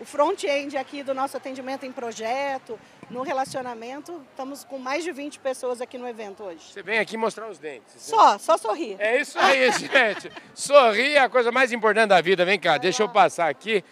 o 0.00 0.04
front-end 0.04 0.76
aqui 0.76 1.02
do 1.02 1.12
nosso 1.14 1.36
atendimento 1.36 1.84
em 1.84 1.92
projeto, 1.92 2.78
no 3.10 3.22
relacionamento, 3.22 4.22
estamos 4.30 4.64
com 4.64 4.78
mais 4.78 5.04
de 5.04 5.12
20 5.12 5.38
pessoas 5.40 5.80
aqui 5.80 5.98
no 5.98 6.08
evento 6.08 6.42
hoje. 6.44 6.72
Você 6.72 6.82
vem 6.82 6.98
aqui 6.98 7.16
mostrar 7.16 7.48
os 7.48 7.58
dentes. 7.58 7.94
né? 7.94 8.00
Só, 8.00 8.38
só 8.38 8.56
sorrir. 8.56 8.96
É 8.98 9.20
isso 9.20 9.38
aí, 9.38 9.70
gente. 9.72 10.30
Sorrir 10.54 11.14
é 11.14 11.20
a 11.20 11.28
coisa 11.28 11.52
mais 11.52 11.72
importante 11.72 12.08
da 12.08 12.20
vida. 12.20 12.44
Vem 12.44 12.58
cá, 12.58 12.78
deixa 12.78 13.02
eu 13.02 13.08
passar 13.08 13.48
aqui. 13.48 13.84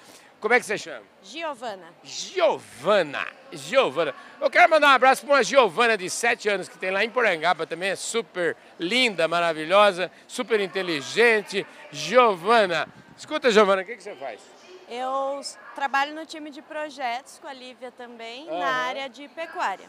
Como 0.43 0.53
é 0.55 0.59
que 0.59 0.67
você 0.67 0.77
chama? 0.77 1.05
Giovana. 1.23 1.87
Giovana. 2.03 3.25
Giovana. 3.53 4.13
Eu 4.41 4.51
quero 4.51 4.69
mandar 4.69 4.89
um 4.89 4.91
abraço 4.91 5.25
para 5.25 5.37
uma 5.37 5.43
Giovana 5.45 5.97
de 5.97 6.11
7 6.11 6.49
anos 6.49 6.69
que 6.69 6.77
tem 6.77 6.91
lá 6.91 7.05
em 7.05 7.09
Porangaba 7.09 7.65
também. 7.65 7.91
É 7.91 7.95
super 7.97 8.57
linda, 8.77 9.29
maravilhosa, 9.29 10.11
super 10.27 10.59
inteligente. 10.59 11.65
Giovana. 11.93 12.89
Escuta, 13.17 13.53
Giovana, 13.53 13.83
o 13.83 13.85
que, 13.85 13.95
que 13.95 14.03
você 14.03 14.17
faz? 14.17 14.41
Eu 14.89 15.41
trabalho 15.77 16.13
no 16.13 16.27
time 16.27 16.51
de 16.51 16.61
projetos 16.61 17.39
com 17.39 17.47
a 17.47 17.53
Lívia 17.53 17.93
também, 17.93 18.49
Aham. 18.49 18.59
na 18.59 18.67
área 18.67 19.09
de 19.09 19.29
pecuária. 19.29 19.87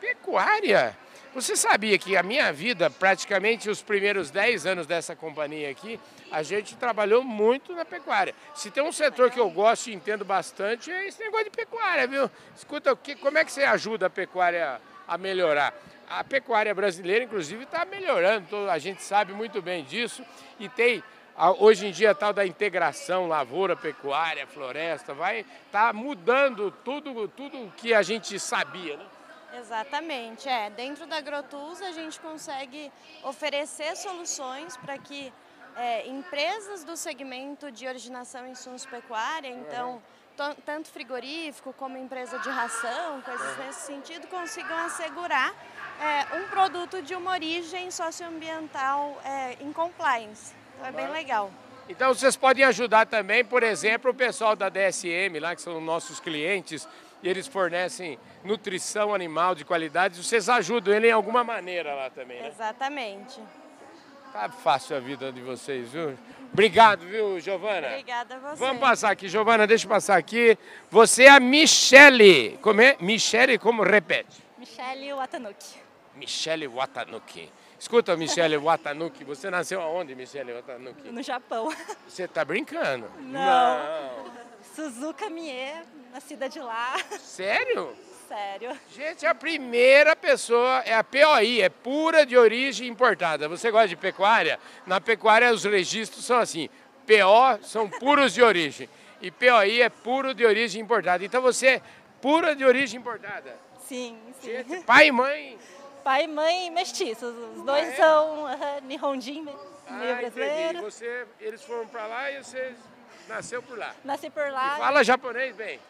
Pecuária. 0.00 0.98
Você 1.34 1.56
sabia 1.56 1.98
que 1.98 2.16
a 2.16 2.22
minha 2.22 2.52
vida, 2.52 2.88
praticamente 2.88 3.68
os 3.68 3.82
primeiros 3.82 4.30
10 4.30 4.66
anos 4.66 4.86
dessa 4.86 5.16
companhia 5.16 5.68
aqui, 5.68 5.98
a 6.30 6.44
gente 6.44 6.76
trabalhou 6.76 7.24
muito 7.24 7.74
na 7.74 7.84
pecuária. 7.84 8.32
Se 8.54 8.70
tem 8.70 8.84
um 8.84 8.92
setor 8.92 9.32
que 9.32 9.40
eu 9.40 9.50
gosto 9.50 9.88
e 9.88 9.94
entendo 9.94 10.24
bastante, 10.24 10.92
é 10.92 11.08
esse 11.08 11.18
negócio 11.18 11.46
de 11.46 11.50
pecuária, 11.50 12.06
viu? 12.06 12.30
Escuta, 12.56 12.92
o 12.92 12.96
que, 12.96 13.16
como 13.16 13.36
é 13.36 13.44
que 13.44 13.50
você 13.50 13.64
ajuda 13.64 14.06
a 14.06 14.10
pecuária 14.10 14.80
a 15.08 15.18
melhorar? 15.18 15.74
A 16.08 16.22
pecuária 16.22 16.72
brasileira, 16.72 17.24
inclusive, 17.24 17.64
está 17.64 17.84
melhorando, 17.84 18.70
a 18.70 18.78
gente 18.78 19.02
sabe 19.02 19.32
muito 19.32 19.60
bem 19.60 19.82
disso, 19.82 20.24
e 20.60 20.68
tem 20.68 21.02
hoje 21.58 21.88
em 21.88 21.90
dia 21.90 22.14
tal 22.14 22.32
da 22.32 22.46
integração 22.46 23.26
lavoura, 23.26 23.74
pecuária, 23.74 24.46
floresta, 24.46 25.12
vai 25.12 25.44
tá 25.72 25.92
mudando 25.92 26.70
tudo 26.84 27.26
tudo 27.26 27.72
que 27.76 27.92
a 27.92 28.02
gente 28.02 28.38
sabia, 28.38 28.96
né? 28.96 29.04
Exatamente, 29.58 30.48
é. 30.48 30.70
Dentro 30.70 31.06
da 31.06 31.16
AgroTools 31.16 31.80
a 31.82 31.92
gente 31.92 32.18
consegue 32.20 32.90
oferecer 33.22 33.96
soluções 33.96 34.76
para 34.78 34.98
que 34.98 35.32
é, 35.76 36.06
empresas 36.08 36.84
do 36.84 36.96
segmento 36.96 37.70
de 37.70 37.86
originação 37.86 38.46
e 38.46 38.50
insumos 38.50 38.86
pecuária, 38.86 39.48
então 39.48 40.00
to- 40.36 40.56
tanto 40.64 40.88
frigorífico 40.88 41.72
como 41.72 41.96
empresa 41.96 42.38
de 42.38 42.48
ração, 42.48 43.20
coisas 43.22 43.58
nesse 43.58 43.80
sentido, 43.86 44.26
consigam 44.28 44.76
assegurar 44.86 45.52
é, 46.00 46.36
um 46.38 46.48
produto 46.48 47.00
de 47.02 47.14
uma 47.14 47.32
origem 47.32 47.90
socioambiental 47.90 49.20
é, 49.24 49.56
em 49.60 49.72
compliance. 49.72 50.52
Então 50.74 50.86
é 50.86 50.92
bem 50.92 51.08
legal. 51.08 51.50
Então 51.88 52.14
vocês 52.14 52.34
podem 52.36 52.64
ajudar 52.64 53.06
também, 53.06 53.44
por 53.44 53.62
exemplo, 53.62 54.10
o 54.10 54.14
pessoal 54.14 54.56
da 54.56 54.68
DSM, 54.68 55.38
lá 55.38 55.54
que 55.54 55.60
são 55.62 55.80
nossos 55.80 56.18
clientes, 56.18 56.88
e 57.24 57.28
eles 57.28 57.46
fornecem 57.46 58.18
nutrição 58.44 59.14
animal 59.14 59.54
de 59.54 59.64
qualidade. 59.64 60.22
Vocês 60.22 60.46
ajudam 60.48 60.92
ele 60.92 61.08
em 61.08 61.12
alguma 61.12 61.42
maneira 61.42 61.94
lá 61.94 62.10
também, 62.10 62.40
né? 62.40 62.48
Exatamente. 62.48 63.40
Tá 64.30 64.50
fácil 64.50 64.96
a 64.96 65.00
vida 65.00 65.32
de 65.32 65.40
vocês, 65.40 65.90
viu? 65.90 66.18
Obrigado, 66.52 67.06
viu, 67.06 67.40
Giovana? 67.40 67.88
Obrigada 67.88 68.34
a 68.34 68.38
você. 68.38 68.56
Vamos 68.56 68.80
passar 68.80 69.10
aqui, 69.10 69.26
Giovana, 69.28 69.66
deixa 69.66 69.86
eu 69.86 69.88
passar 69.88 70.18
aqui. 70.18 70.58
Você 70.90 71.24
é 71.24 71.30
a 71.30 71.40
Michele. 71.40 72.58
Como 72.60 72.80
é? 72.82 72.96
Michele, 73.00 73.58
como 73.58 73.82
repete? 73.82 74.42
Michele 74.58 75.12
Watanuki. 75.14 75.78
Michele 76.14 76.66
Watanuki. 76.68 77.50
Escuta, 77.78 78.16
Michele 78.16 78.56
Watanuki, 78.58 79.24
você 79.24 79.48
nasceu 79.48 79.80
aonde, 79.80 80.14
Michele 80.14 80.52
Watanuki? 80.52 81.08
No 81.10 81.22
Japão. 81.22 81.74
Você 82.06 82.28
tá 82.28 82.44
brincando? 82.44 83.10
Não. 83.20 83.32
Não. 83.32 84.24
Suzuka 84.74 85.30
Mie, 85.30 85.72
nascida 86.12 86.48
de 86.48 86.58
lá. 86.60 86.96
Sério? 87.18 87.94
Sério. 88.28 88.70
Gente, 88.90 89.24
a 89.26 89.34
primeira 89.34 90.16
pessoa 90.16 90.78
é 90.84 90.94
a 90.94 91.04
POI, 91.04 91.60
é 91.62 91.68
pura 91.68 92.24
de 92.24 92.36
origem 92.36 92.88
importada. 92.88 93.48
Você 93.48 93.70
gosta 93.70 93.88
de 93.88 93.96
pecuária? 93.96 94.58
Na 94.86 95.00
pecuária 95.00 95.52
os 95.52 95.64
registros 95.64 96.24
são 96.24 96.38
assim, 96.38 96.68
PO 97.06 97.62
são 97.62 97.88
puros 97.88 98.32
de 98.32 98.42
origem 98.42 98.88
e 99.20 99.30
POI 99.30 99.82
é 99.82 99.88
puro 99.88 100.34
de 100.34 100.44
origem 100.44 100.82
importada. 100.82 101.24
Então 101.24 101.40
você 101.42 101.66
é 101.68 101.82
pura 102.20 102.56
de 102.56 102.64
origem 102.64 102.98
importada. 102.98 103.56
Sim, 103.86 104.18
sim. 104.40 104.48
Gente, 104.64 104.84
pai 104.84 105.08
e 105.08 105.12
mãe. 105.12 105.58
Pai 106.02 106.24
e 106.24 106.28
mãe 106.28 106.70
mestiços. 106.70 107.34
Os 107.56 107.62
dois 107.62 107.86
Ah, 107.88 107.92
é? 107.92 107.96
são 107.96 108.44
uh, 108.44 108.48
Nihonjin, 108.84 109.46
Ah, 109.86 109.96
entendi. 109.96 110.14
brasileiro. 110.20 110.80
Você, 110.82 111.26
eles 111.40 111.62
foram 111.62 111.86
para 111.86 112.06
lá 112.06 112.30
e 112.30 112.42
você 112.42 112.74
nasceu 113.28 113.62
por 113.62 113.78
lá. 113.78 113.94
Nasci 114.04 114.30
por 114.30 114.50
lá. 114.50 114.76
Fala 114.76 115.04
japonês 115.04 115.54
bem. 115.54 115.80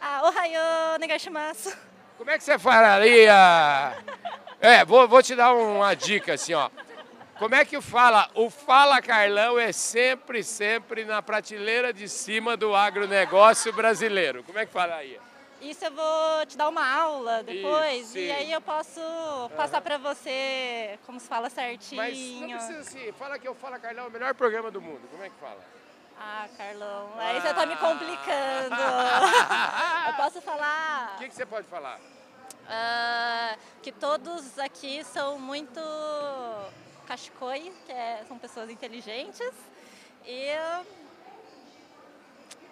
Ah, 0.00 0.22
ohayo, 0.24 0.98
negashimasu. 0.98 1.76
Como 2.18 2.30
é 2.30 2.38
que 2.38 2.44
você 2.44 2.58
falaria? 2.58 3.32
É, 4.60 4.84
vou, 4.84 5.08
vou 5.08 5.22
te 5.22 5.34
dar 5.34 5.52
uma 5.54 5.94
dica 5.94 6.34
assim, 6.34 6.54
ó. 6.54 6.70
Como 7.38 7.54
é 7.54 7.64
que 7.64 7.80
fala? 7.80 8.30
O 8.34 8.48
Fala 8.50 9.02
Carlão 9.02 9.58
é 9.58 9.72
sempre, 9.72 10.44
sempre 10.44 11.04
na 11.04 11.20
prateleira 11.20 11.92
de 11.92 12.08
cima 12.08 12.56
do 12.56 12.74
agronegócio 12.74 13.72
brasileiro. 13.72 14.44
Como 14.44 14.58
é 14.58 14.66
que 14.66 14.72
fala 14.72 14.96
aí? 14.96 15.18
Isso 15.60 15.84
eu 15.84 15.92
vou 15.92 16.46
te 16.46 16.56
dar 16.56 16.68
uma 16.68 16.86
aula 16.86 17.42
depois. 17.42 18.08
Isso, 18.08 18.18
e 18.18 18.30
aí 18.30 18.52
eu 18.52 18.60
posso 18.60 19.00
passar 19.56 19.80
pra 19.80 19.96
você 19.96 20.98
como 21.06 21.18
se 21.20 21.28
fala 21.28 21.42
Mas 21.44 21.54
não 21.54 21.64
certinho. 21.64 22.56
precisa 22.56 22.80
assim, 22.80 23.12
fala 23.12 23.38
que 23.38 23.48
o 23.48 23.54
Fala 23.54 23.78
Carlão 23.78 24.04
é 24.04 24.08
o 24.08 24.10
melhor 24.10 24.34
programa 24.34 24.70
do 24.70 24.80
mundo. 24.80 25.02
Como 25.10 25.22
é 25.22 25.28
que 25.28 25.36
fala? 25.40 25.58
Ah, 26.24 26.46
Carlão, 26.56 27.10
aí 27.18 27.40
você 27.40 27.52
tá 27.52 27.66
me 27.66 27.74
complicando. 27.76 28.76
eu 30.06 30.12
posso 30.14 30.40
falar 30.40 31.14
O 31.16 31.18
que, 31.18 31.28
que 31.28 31.34
você 31.34 31.44
pode 31.44 31.66
falar? 31.66 31.98
ah, 32.68 33.56
que 33.82 33.90
todos 33.90 34.56
aqui 34.58 35.02
são 35.04 35.36
muito 35.38 35.80
kashikoi, 37.08 37.72
que 37.86 37.92
é- 37.92 38.24
são 38.28 38.38
pessoas 38.38 38.70
inteligentes. 38.70 39.50
E 40.24 40.46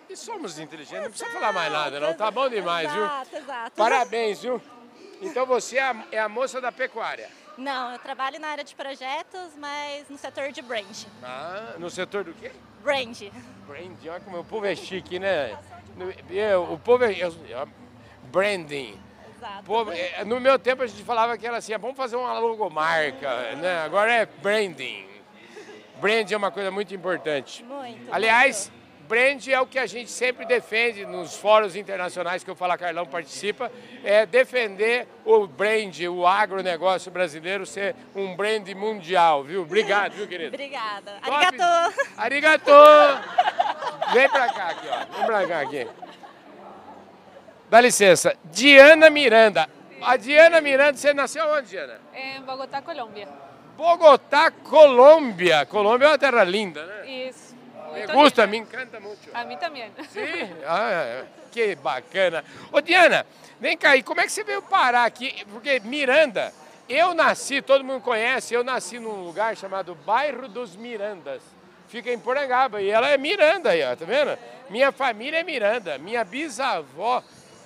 E 0.09 0.16
somos 0.16 0.59
inteligentes, 0.61 1.02
não 1.02 1.11
precisa 1.11 1.30
falar 1.30 1.52
mais 1.52 1.73
nada, 1.73 1.99
não. 2.00 2.14
Tá 2.14 2.30
bom 2.30 2.49
demais, 2.49 2.90
viu? 2.92 3.04
exato, 3.04 3.37
exato. 3.37 3.73
Parabéns, 3.76 4.42
viu? 4.42 4.62
Então 5.21 5.45
você 5.45 5.76
é 5.78 5.83
a, 5.83 6.04
é 6.12 6.19
a 6.21 6.28
moça 6.28 6.61
da 6.61 6.71
pecuária. 6.73 7.28
Não, 7.59 7.92
eu 7.92 7.99
trabalho 7.99 8.38
na 8.40 8.49
área 8.49 8.64
de 8.64 8.75
projetos, 8.75 9.54
mas 9.59 10.09
no 10.09 10.16
setor 10.16 10.50
de 10.52 10.62
brand. 10.62 11.04
Ah, 11.23 11.75
no 11.78 11.90
setor 11.90 12.25
do 12.25 12.33
quê? 12.35 12.52
Brand. 12.83 13.21
Branding, 13.66 14.09
olha 14.09 14.21
como 14.21 14.38
o 14.40 14.45
povo 14.45 14.64
é 14.66 14.75
chique, 14.75 15.19
né? 15.19 15.59
Eu- 16.30 16.73
o 16.73 16.78
povo 16.78 17.04
é. 17.04 17.14
branding. 18.25 18.99
Exato. 19.37 19.64
Povo- 19.64 19.92
é, 19.92 20.25
no 20.25 20.40
meu 20.40 20.59
tempo 20.59 20.83
a 20.83 20.87
gente 20.87 21.02
falava 21.02 21.37
que 21.37 21.47
era 21.47 21.57
assim, 21.59 21.73
é 21.73 21.78
bom 21.78 21.95
fazer 21.95 22.16
uma 22.16 22.38
logomarca, 22.38 23.54
né? 23.57 23.83
Agora 23.85 24.12
é 24.12 24.26
branding. 24.26 25.07
Brand 26.00 26.30
é 26.30 26.37
uma 26.37 26.50
coisa 26.50 26.71
muito 26.71 26.95
importante. 26.95 27.62
Muito. 27.64 28.12
Aliás, 28.12 28.73
brand 29.10 29.44
é 29.48 29.60
o 29.60 29.66
que 29.66 29.76
a 29.76 29.86
gente 29.86 30.08
sempre 30.08 30.46
defende 30.46 31.04
nos 31.04 31.34
fóruns 31.34 31.74
internacionais 31.74 32.44
que 32.44 32.50
o 32.50 32.54
Fala 32.54 32.78
Carlão 32.78 33.04
participa, 33.04 33.68
é 34.04 34.24
defender 34.24 35.08
o 35.24 35.48
brand, 35.48 35.98
o 36.08 36.24
agronegócio 36.24 37.10
brasileiro 37.10 37.66
ser 37.66 37.96
um 38.14 38.36
brand 38.36 38.68
mundial, 38.68 39.42
viu? 39.42 39.62
Obrigado, 39.62 40.12
viu, 40.12 40.28
querido? 40.28 40.54
Obrigada. 40.54 41.18
Top. 41.24 41.58
Arigato. 42.16 42.70
Arigato! 42.70 42.70
Vem 44.12 44.28
pra 44.28 44.52
cá 44.52 44.68
aqui, 44.68 44.86
ó. 44.88 45.16
Vem 45.16 45.26
pra 45.26 45.46
cá 45.48 45.60
aqui. 45.60 45.88
Dá 47.68 47.80
licença. 47.80 48.36
Diana 48.44 49.10
Miranda. 49.10 49.68
A 50.02 50.16
Diana 50.16 50.60
Miranda, 50.60 50.96
você 50.96 51.12
nasceu 51.12 51.44
onde, 51.48 51.70
Diana? 51.70 52.00
Em 52.14 52.40
Bogotá, 52.42 52.80
Colômbia. 52.80 53.28
Bogotá, 53.76 54.52
Colômbia. 54.52 55.66
Colômbia 55.66 56.06
é 56.06 56.08
uma 56.10 56.18
terra 56.18 56.44
linda, 56.44 56.86
né? 56.86 57.10
Isso. 57.10 57.50
Me 57.92 57.99
Muito 57.99 58.12
gusta, 58.12 58.47
me 58.47 58.59
encanta 58.59 59.00
muito. 59.00 59.30
A 59.35 59.44
mim 59.44 59.56
também. 59.56 59.90
Sim? 60.11 60.49
Ah, 60.66 61.25
que 61.50 61.75
bacana. 61.76 62.44
Ô, 62.73 62.80
Diana, 62.80 63.26
vem 63.59 63.76
cá 63.76 63.90
aí, 63.90 64.02
como 64.02 64.20
é 64.20 64.25
que 64.25 64.32
você 64.32 64.44
veio 64.44 64.62
parar 64.62 65.04
aqui? 65.04 65.44
Porque 65.50 65.80
Miranda, 65.80 66.52
eu 66.88 67.14
nasci, 67.14 67.61
todo 67.62 67.85
mundo 67.85 68.02
conhece, 68.02 68.54
eu 68.54 68.64
nasci 68.64 68.99
num 68.99 69.25
lugar 69.25 69.56
chamado 69.56 69.94
Bairro 69.94 70.49
dos 70.49 70.76
Mirandas. 70.76 71.42
Fica 71.88 72.12
em 72.12 72.18
Porangaba, 72.18 72.80
e 72.80 72.88
ela 72.88 73.09
é 73.09 73.18
Miranda 73.18 73.70
aí, 73.70 73.82
ó, 73.82 73.97
tá 73.97 74.04
vendo? 74.04 74.38
Minha 74.68 74.92
família 74.92 75.40
é 75.40 75.42
Miranda, 75.42 75.99
minha 75.99 76.23
bisavó 76.23 77.23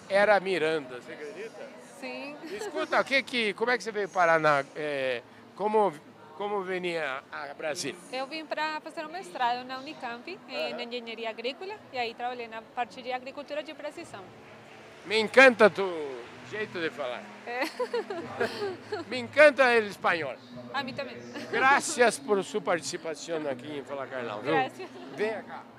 era 0.08 0.40
Miranda, 0.40 0.96
você 1.00 1.12
acredita? 1.12 1.68
Sim. 2.00 2.34
Escuta, 2.50 3.04
que 3.04 3.22
que, 3.22 3.52
como 3.52 3.70
é 3.70 3.76
que 3.76 3.84
você 3.84 3.92
veio 3.92 4.08
parar 4.08 4.40
na... 4.40 4.64
eh, 4.74 5.20
como, 5.54 5.92
como 6.36 6.62
venia 6.62 7.22
a 7.30 7.54
Brasília? 7.54 7.98
Eu 8.12 8.26
vim 8.26 8.44
para 8.44 8.80
fazer 8.80 9.06
um 9.06 9.10
mestrado 9.10 9.64
na 9.66 9.78
Unicamp 9.78 10.38
em 10.48 10.82
engenharia 10.82 11.30
agrícola 11.30 11.74
e 11.92 11.98
aí 11.98 12.14
trabalhei 12.14 12.48
na 12.48 12.62
parte 12.62 13.02
de 13.02 13.12
agricultura 13.12 13.62
de 13.62 13.74
precisão. 13.74 14.22
Me 15.06 15.18
encanta 15.18 15.68
tu 15.68 15.86
jeito 16.50 16.80
de 16.80 16.90
falar. 16.90 17.22
É. 17.46 17.62
Me 19.08 19.18
encanta 19.18 19.64
o 19.64 19.78
espanhol. 19.86 20.34
A 20.72 20.82
mim 20.82 20.94
também. 20.94 21.16
Gracias 21.50 22.18
por 22.18 22.42
sua 22.44 22.60
participação 22.60 23.48
aqui 23.48 23.78
em 23.78 23.84
Fala 23.84 24.06
Carlão. 24.06 24.40
Viu? 24.40 24.52
Gracias. 24.52 24.90
Vem 25.16 25.42
cá. 25.42 25.73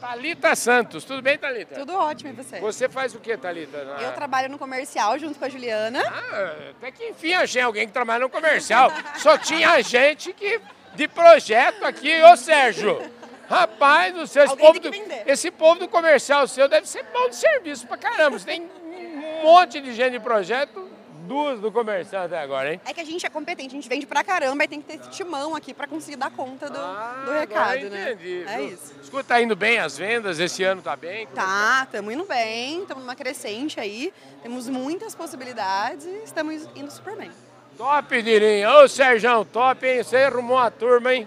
Thalita 0.00 0.56
Santos, 0.56 1.04
tudo 1.04 1.20
bem, 1.20 1.36
Thalita? 1.36 1.74
Tudo 1.74 1.94
ótimo, 1.94 2.30
e 2.30 2.32
você? 2.32 2.58
Você 2.58 2.88
faz 2.88 3.14
o 3.14 3.20
que, 3.20 3.36
Thalita? 3.36 3.84
Na- 3.84 4.00
Eu 4.02 4.12
trabalho 4.12 4.48
no 4.48 4.58
comercial 4.58 5.18
junto 5.18 5.38
com 5.38 5.44
a 5.44 5.48
Juliana. 5.48 6.02
Ah, 6.06 6.54
até 6.70 6.90
que 6.90 7.04
enfim 7.08 7.34
achei 7.34 7.60
alguém 7.62 7.86
que 7.86 7.92
trabalha 7.92 8.20
no 8.20 8.30
comercial. 8.30 8.90
Só 9.18 9.36
tinha 9.36 9.80
gente 9.82 10.32
que 10.32 10.60
de 10.94 11.06
projeto 11.06 11.84
aqui, 11.84 12.22
ô 12.22 12.36
Sérgio. 12.36 13.00
Rapaz 13.48 14.14
do 14.14 14.26
céu, 14.28 14.44
esse 14.44 14.56
povo, 14.56 14.78
do, 14.78 14.90
esse 15.26 15.50
povo 15.50 15.80
do 15.80 15.88
comercial 15.88 16.46
seu 16.46 16.68
deve 16.68 16.88
ser 16.88 17.02
bom 17.12 17.28
de 17.28 17.34
serviço 17.34 17.84
pra 17.86 17.96
caramba. 17.96 18.38
Você 18.38 18.46
tem 18.46 18.62
um 18.62 19.42
monte 19.42 19.80
de 19.80 19.92
gente 19.92 20.12
de 20.12 20.20
projeto, 20.20 20.88
duas 21.26 21.60
do 21.60 21.70
comercial 21.70 22.24
até 22.24 22.38
agora, 22.38 22.72
hein? 22.74 22.80
É 22.84 22.92
que 22.92 23.00
a 23.00 23.04
gente 23.04 23.24
é 23.24 23.28
competente, 23.30 23.68
a 23.68 23.72
gente 23.72 23.88
vende 23.88 24.06
pra 24.06 24.22
caramba 24.24 24.64
e 24.64 24.68
tem 24.68 24.80
que 24.80 24.86
ter 24.88 25.00
esse 25.00 25.10
timão 25.10 25.54
aqui 25.54 25.72
pra 25.74 25.86
conseguir 25.86 26.16
dar 26.16 26.30
conta 26.30 26.68
do, 26.68 26.78
Ah, 26.78 27.22
do 27.26 27.32
recado, 27.32 27.88
né? 27.90 28.12
entendi, 28.12 28.44
É 28.46 28.62
isso. 28.62 28.94
Escuta, 29.02 29.24
tá 29.24 29.40
indo 29.42 29.54
bem 29.56 29.78
as 29.78 29.96
vendas, 29.98 30.38
esse 30.38 30.62
ano 30.64 30.82
tá 30.82 30.96
bem? 30.96 31.26
Como 31.26 31.36
Tá, 31.36 31.82
estamos 31.84 32.12
indo 32.14 32.24
bem, 32.24 32.82
estamos 32.82 33.02
numa 33.04 33.14
crescente 33.16 33.78
aí, 33.80 34.12
temos 34.42 34.68
muitas 34.68 35.14
possibilidades 35.14 36.04
e 36.06 36.22
estamos 36.24 36.68
indo 36.74 36.90
super 36.90 37.16
bem. 37.16 37.30
Top, 37.76 38.22
Dirinha. 38.22 38.70
Ô, 38.74 38.88
Sérgio, 38.88 39.44
top, 39.46 39.86
hein? 39.86 40.02
Você 40.02 40.16
arrumou 40.18 40.58
a 40.58 40.70
turma, 40.70 41.14
hein? 41.14 41.26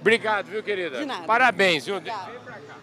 Obrigado, 0.00 0.46
viu, 0.46 0.62
querida? 0.62 0.98
De 0.98 1.06
nada. 1.06 1.22
Parabéns, 1.24 1.86
viu? 1.86 1.96
Obrigada. 1.96 2.30
Vem 2.32 2.40
pra 2.40 2.54
cá. 2.54 2.74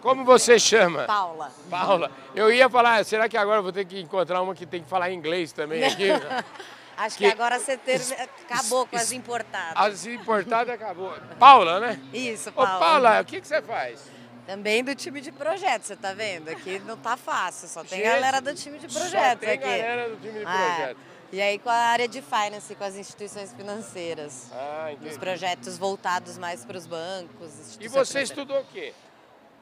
Como 0.00 0.24
você 0.24 0.58
chama? 0.58 1.04
Paula. 1.04 1.52
Paula. 1.68 2.10
Eu 2.34 2.52
ia 2.52 2.68
falar, 2.68 3.04
será 3.04 3.28
que 3.28 3.36
agora 3.36 3.58
eu 3.58 3.62
vou 3.62 3.72
ter 3.72 3.84
que 3.84 4.00
encontrar 4.00 4.40
uma 4.42 4.54
que 4.54 4.64
tem 4.66 4.82
que 4.82 4.88
falar 4.88 5.10
inglês 5.10 5.52
também 5.52 5.84
aqui? 5.84 6.08
Acho 6.96 7.16
que, 7.16 7.24
Que- 7.24 7.30
agora 7.32 7.58
você 7.58 7.76
teve, 7.78 8.12
acabou 8.14 8.86
com 8.86 8.96
as 8.96 9.10
importadas. 9.12 9.74
As 9.76 10.04
importadas 10.06 10.74
acabou. 10.74 11.12
Paula, 11.38 11.80
né? 11.80 12.00
Isso, 12.12 12.50
Ô, 12.50 12.52
Paula. 12.52 12.78
Paula, 12.78 13.20
o 13.22 13.24
que, 13.24 13.40
que 13.40 13.46
você 13.48 13.62
faz? 13.62 14.02
Também 14.46 14.82
do 14.84 14.94
time 14.94 15.20
de 15.20 15.32
projeto, 15.32 15.84
você 15.84 15.96
tá 15.96 16.12
vendo? 16.12 16.48
Aqui 16.50 16.78
não 16.80 16.96
tá 16.96 17.16
fácil, 17.16 17.68
só 17.68 17.82
tem 17.84 18.00
Gente, 18.00 18.08
galera 18.10 18.40
do 18.40 18.54
time 18.54 18.78
de 18.78 18.92
Só 18.92 18.98
projetos 19.00 19.40
tem 19.40 19.54
aqui. 19.54 19.64
galera 19.64 20.08
do 20.10 20.16
time 20.16 20.38
de 20.40 20.44
projeto. 20.44 20.96
E 21.32 21.40
aí 21.40 21.58
com 21.60 21.70
a 21.70 21.74
área 21.74 22.08
de 22.08 22.20
finance, 22.20 22.74
com 22.74 22.82
as 22.84 22.96
instituições 22.96 23.52
financeiras. 23.52 24.50
Ah, 24.52 24.92
entendi. 24.92 25.16
projetos 25.18 25.78
voltados 25.78 26.36
mais 26.36 26.64
para 26.64 26.76
os 26.76 26.86
bancos. 26.86 27.78
E 27.80 27.86
você 27.88 28.22
estudou 28.22 28.60
o 28.60 28.64
quê? 28.64 28.92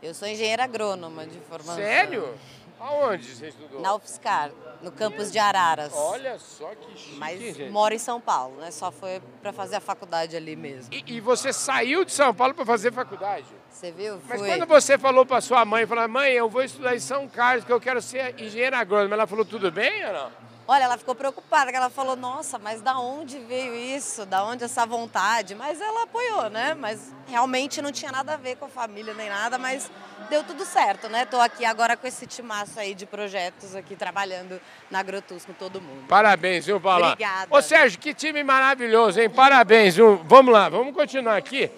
Eu 0.03 0.15
sou 0.15 0.29
engenheira 0.29 0.65
agrônoma 0.65 1.27
de 1.27 1.39
formação. 1.41 1.75
Sério? 1.75 2.35
Aonde 2.79 3.35
você 3.35 3.49
estudou? 3.49 3.81
Na 3.81 3.97
UFSCar, 3.97 4.53
no 4.81 4.93
campus 4.93 5.33
de 5.33 5.39
Araras. 5.41 5.93
Olha 5.93 6.39
só 6.39 6.69
que 6.77 6.97
chique, 6.97 7.17
Mas 7.17 7.41
gente. 7.41 7.69
moro 7.71 7.93
em 7.93 7.99
São 7.99 8.21
Paulo, 8.21 8.57
né? 8.61 8.71
Só 8.71 8.93
foi 8.93 9.21
para 9.43 9.53
fazer 9.53 9.77
a 9.77 9.81
faculdade 9.81 10.37
ali 10.37 10.55
mesmo. 10.55 10.95
E, 10.95 11.17
e 11.17 11.21
você 11.21 11.53
saiu 11.53 12.05
de 12.05 12.13
São 12.13 12.33
Paulo 12.33 12.55
para 12.55 12.65
fazer 12.65 12.93
faculdade? 12.93 13.47
Você 13.69 13.91
viu? 13.91 14.21
Mas 14.29 14.39
Fui. 14.39 14.49
quando 14.49 14.67
você 14.67 14.97
falou 14.97 15.27
para 15.27 15.41
sua 15.41 15.65
mãe, 15.65 15.85
falou, 15.87 16.09
mãe, 16.09 16.33
eu 16.33 16.49
vou 16.49 16.63
estudar 16.63 16.95
em 16.95 17.01
São 17.01 17.27
Carlos, 17.27 17.65
que 17.65 17.73
eu 17.73 17.81
quero 17.81 18.01
ser 18.01 18.41
engenheira 18.41 18.79
agrônoma, 18.79 19.15
ela 19.15 19.27
falou, 19.27 19.45
tudo 19.45 19.73
bem 19.73 20.07
ou 20.07 20.13
não? 20.13 20.33
Olha, 20.71 20.85
ela 20.85 20.99
ficou 20.99 21.15
preocupada, 21.15 21.71
que 21.71 21.77
ela 21.79 21.89
falou, 21.89 22.15
nossa, 22.15 22.59
mas 22.59 22.83
da 22.83 22.99
onde 22.99 23.39
veio 23.39 23.75
isso? 23.75 24.27
Da 24.27 24.45
onde 24.45 24.65
essa 24.65 24.85
vontade? 24.85 25.55
Mas 25.55 25.81
ela 25.81 26.03
apoiou, 26.03 26.51
né? 26.51 26.77
Mas 26.79 27.11
realmente 27.27 27.81
não 27.81 27.91
tinha 27.91 28.13
nada 28.13 28.35
a 28.35 28.37
ver 28.37 28.57
com 28.57 28.67
a 28.67 28.69
família 28.69 29.15
nem 29.15 29.31
nada, 29.31 29.57
mas 29.57 29.91
deu 30.29 30.45
tudo 30.45 30.67
certo, 30.67 31.09
né? 31.09 31.25
Tô 31.25 31.41
aqui 31.41 31.65
agora 31.65 31.97
com 31.97 32.07
esse 32.07 32.27
timaço 32.27 32.79
aí 32.79 32.95
de 32.95 33.07
projetos 33.07 33.75
aqui, 33.75 33.97
trabalhando 33.97 34.61
na 34.91 34.99
Agrotus 34.99 35.47
com 35.47 35.55
todo 35.55 35.81
mundo. 35.81 36.07
Parabéns, 36.07 36.67
viu, 36.67 36.79
Paula? 36.79 37.13
Obrigada. 37.13 37.49
Ô, 37.51 37.63
Sérgio, 37.63 37.99
que 37.99 38.13
time 38.13 38.45
maravilhoso, 38.45 39.19
hein? 39.19 39.31
Parabéns, 39.31 39.97
viu? 39.97 40.21
Vamos 40.25 40.53
lá, 40.53 40.69
vamos 40.69 40.93
continuar 40.93 41.39
aqui. 41.39 41.71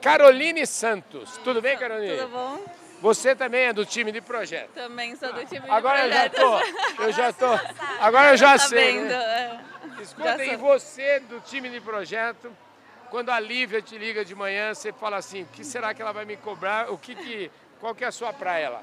Caroline 0.00 0.66
Santos. 0.66 1.38
Tudo 1.44 1.62
bem, 1.62 1.78
Caroline? 1.78 2.16
Tudo 2.16 2.28
bom? 2.32 2.81
Você 3.02 3.34
também 3.34 3.62
é 3.64 3.72
do 3.72 3.84
time 3.84 4.12
de 4.12 4.20
projeto. 4.20 4.70
Também 4.74 5.16
sou 5.16 5.32
do 5.32 5.44
time 5.44 5.68
Agora 5.68 6.04
eu 6.06 6.08
de 6.08 6.14
já 6.14 6.30
projetos. 6.30 6.96
tô, 6.96 7.02
eu 7.02 7.12
já 7.12 7.32
tô. 7.32 7.52
Agora 8.00 8.30
eu 8.30 8.36
já 8.36 8.52
Tá 8.52 8.58
sei. 8.60 8.92
vendo, 8.92 9.08
né? 9.08 9.60
é. 9.98 10.04
Já 10.24 10.44
e 10.44 10.48
sou. 10.50 10.58
você 10.58 11.20
do 11.20 11.40
time 11.40 11.68
de 11.68 11.80
projeto, 11.80 12.50
quando 13.10 13.30
a 13.30 13.40
Lívia 13.40 13.82
te 13.82 13.98
liga 13.98 14.24
de 14.24 14.34
manhã, 14.36 14.72
você 14.72 14.92
fala 14.92 15.16
assim, 15.16 15.42
o 15.42 15.46
que 15.46 15.64
será 15.64 15.92
que 15.92 16.00
ela 16.00 16.12
vai 16.12 16.24
me 16.24 16.36
cobrar? 16.36 16.90
O 16.92 16.96
que 16.96 17.14
que, 17.16 17.50
qual 17.80 17.92
que 17.94 18.04
é 18.04 18.06
a 18.06 18.12
sua 18.12 18.32
praia 18.32 18.70
lá? 18.70 18.82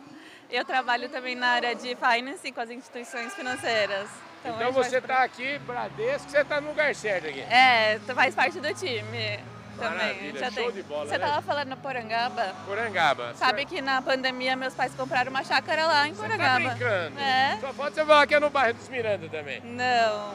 Eu 0.50 0.66
trabalho 0.66 1.08
também 1.10 1.36
na 1.36 1.48
área 1.48 1.74
de 1.74 1.96
finance 1.96 2.52
com 2.52 2.60
as 2.60 2.70
instituições 2.70 3.34
financeiras. 3.34 4.10
Então, 4.44 4.58
gente 4.58 4.74
você 4.74 4.98
está 4.98 5.24
aqui, 5.24 5.58
Bradesco, 5.60 6.30
você 6.30 6.40
está 6.42 6.60
no 6.60 6.70
lugar 6.70 6.94
certo 6.96 7.28
aqui. 7.28 7.42
É, 7.42 8.00
faz 8.14 8.36
parte 8.36 8.60
do 8.60 8.74
time 8.74 9.40
também. 9.80 10.36
Já 10.38 10.52
show 10.52 10.64
tem. 10.66 10.72
de 10.74 10.84
bola, 10.84 11.06
Você 11.08 11.18
né? 11.18 11.26
tava 11.28 11.42
falando 11.42 11.78
Porangaba. 11.78 12.56
Porangaba. 12.66 13.34
Sabe 13.36 13.66
que 13.66 13.82
na 13.82 14.02
pandemia 14.02 14.56
meus 14.56 14.74
pais 14.74 14.94
compraram 14.96 15.30
uma 15.32 15.44
chácara 15.44 15.86
lá 15.88 16.08
em 16.08 16.14
Você 16.14 16.22
tá 16.22 16.28
Porangaba. 16.28 16.70
brincando? 16.70 17.20
É. 17.20 17.58
Só 17.62 17.74
pode 17.74 17.96
você 17.96 18.06
falar 18.06 18.28
que 18.28 18.36
é 18.36 18.40
no 18.40 18.50
bairro 18.50 18.74
dos 18.76 18.90
Miranda 18.90 19.28
também. 19.30 19.62
Não, 19.62 20.34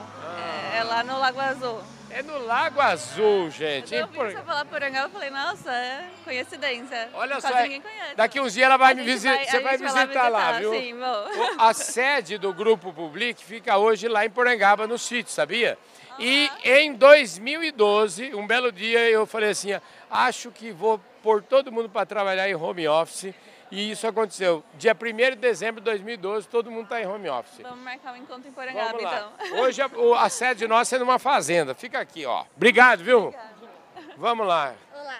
é, 0.72 0.78
é 0.78 0.82
lá 0.84 1.02
no 1.04 1.18
Lago 1.18 1.40
Azul. 1.40 1.82
É 2.10 2.22
no 2.22 2.38
Lago 2.46 2.80
Azul, 2.80 3.50
gente. 3.50 3.92
Eu 3.92 4.02
ouvi 4.02 4.16
você 4.16 4.42
falar 4.42 4.64
Porangaba, 4.66 5.06
eu 5.06 5.10
falei, 5.10 5.30
nossa, 5.30 5.68
é 5.72 6.04
coincidência. 6.22 7.08
Olha 7.12 7.40
Quase 7.40 7.48
só, 7.56 7.62
ninguém 7.62 7.80
conhece. 7.80 8.14
daqui 8.14 8.40
uns 8.40 8.52
dias 8.52 8.66
ela 8.66 8.76
vai 8.76 8.92
A 8.92 8.94
me 8.94 9.02
visitar, 9.02 9.44
você 9.44 9.50
vai 9.60 9.76
vai 9.76 9.78
visitar 9.78 10.28
lá, 10.28 10.52
visitar, 10.52 10.60
viu? 10.60 10.72
sim. 10.80 10.94
O- 10.94 11.60
A 11.60 11.74
sede 11.74 12.38
do 12.38 12.52
Grupo 12.54 12.92
Public 12.92 13.42
fica 13.44 13.76
hoje 13.78 14.06
lá 14.06 14.24
em 14.24 14.30
Porangaba, 14.30 14.86
no 14.86 14.96
sítio, 14.96 15.32
sabia? 15.32 15.76
E 16.18 16.50
em 16.64 16.94
2012, 16.94 18.35
um 18.35 18.47
belo 18.47 18.71
dia, 18.71 19.11
eu 19.11 19.26
falei 19.26 19.50
assim, 19.50 19.71
acho 20.11 20.50
que 20.50 20.71
vou 20.71 21.00
pôr 21.23 21.42
todo 21.42 21.73
mundo 21.73 21.88
para 21.88 22.06
trabalhar 22.06 22.49
em 22.49 22.54
home 22.54 22.87
office. 22.87 23.35
E 23.71 23.90
isso 23.90 24.06
aconteceu. 24.06 24.62
Dia 24.75 24.94
1 24.94 25.30
de 25.30 25.37
dezembro 25.37 25.80
de 25.80 25.85
2012, 25.87 26.47
todo 26.49 26.71
mundo 26.71 26.85
está 26.85 27.00
em 27.00 27.06
home 27.06 27.28
office. 27.28 27.61
Vamos 27.61 27.80
marcar 27.80 28.12
um 28.12 28.16
encontro 28.16 28.49
em 28.49 28.52
Porangaba, 28.52 28.90
Vamos 28.90 29.02
lá. 29.02 29.33
então. 29.40 29.59
Hoje 29.59 29.83
a, 29.83 29.90
a 30.21 30.28
sede 30.28 30.68
nossa 30.68 30.94
é 30.94 30.99
numa 30.99 31.18
fazenda. 31.18 31.75
Fica 31.75 31.99
aqui, 31.99 32.25
ó. 32.25 32.44
Obrigado, 32.56 33.02
viu? 33.02 33.35
Vamos 34.16 34.47
lá. 34.47 34.75
Olá, 34.94 35.18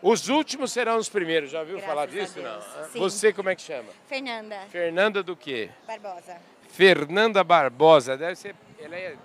Os 0.00 0.28
últimos 0.28 0.70
serão 0.70 0.98
os 0.98 1.08
primeiros. 1.08 1.50
Já 1.50 1.60
ouviu 1.60 1.78
Graças 1.78 1.90
falar 1.90 2.06
disso? 2.06 2.40
Não. 2.40 2.60
Sim. 2.92 2.98
Você 3.00 3.32
como 3.32 3.48
é 3.48 3.56
que 3.56 3.62
chama? 3.62 3.88
Fernanda 4.06 4.60
Fernanda 4.70 5.22
do 5.22 5.34
quê? 5.34 5.70
Barbosa. 5.86 6.36
Fernanda 6.68 7.42
Barbosa. 7.42 8.16
Deve 8.16 8.36
ser. 8.36 8.54
Ela 8.78 8.94
é 8.94 9.16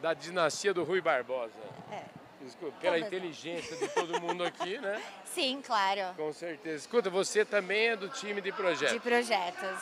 da 0.00 0.14
dinastia 0.14 0.72
do 0.74 0.84
Rui 0.84 1.00
Barbosa. 1.00 1.52
É. 1.90 2.02
Desculpa, 2.42 2.74
pela 2.80 2.94
Todas. 2.94 3.06
inteligência 3.08 3.76
de 3.76 3.88
todo 3.88 4.20
mundo 4.20 4.42
aqui, 4.44 4.78
né? 4.78 5.02
Sim, 5.26 5.60
claro. 5.64 6.14
Com 6.16 6.32
certeza. 6.32 6.76
Escuta, 6.76 7.10
você 7.10 7.44
também 7.44 7.88
é 7.88 7.96
do 7.96 8.08
time 8.08 8.40
de 8.40 8.50
projeto. 8.50 8.92
De 8.92 9.00
projetos. 9.00 9.78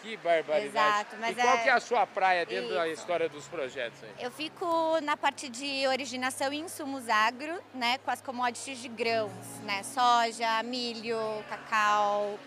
Que 0.00 0.16
barbaridade. 0.16 0.66
Exato, 0.68 1.16
mas 1.18 1.36
e 1.36 1.40
qual 1.42 1.54
é- 1.56 1.62
que 1.64 1.68
é 1.68 1.72
a 1.72 1.80
sua 1.80 2.06
praia 2.06 2.46
dentro 2.46 2.72
da 2.72 2.86
Isso. 2.86 3.00
história 3.00 3.28
dos 3.28 3.46
projetos 3.48 4.02
aí? 4.02 4.24
Eu 4.24 4.30
fico 4.30 4.98
na 5.02 5.16
parte 5.16 5.48
de 5.48 5.86
originação 5.88 6.52
e 6.52 6.58
insumos 6.60 7.08
agro, 7.08 7.60
né, 7.74 7.98
com 7.98 8.10
as 8.10 8.22
commodities 8.22 8.78
de 8.78 8.88
grãos, 8.88 9.32
né, 9.64 9.82
soja, 9.82 10.62
milho, 10.62 11.18
cacau, 11.50 12.38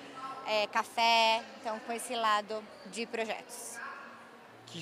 é, 0.47 0.65
café, 0.67 1.43
então 1.60 1.77
com 1.82 1.91
esse 1.91 2.15
lado 2.15 2.63
de 2.86 3.05
projetos. 3.05 3.77
Que 4.67 4.82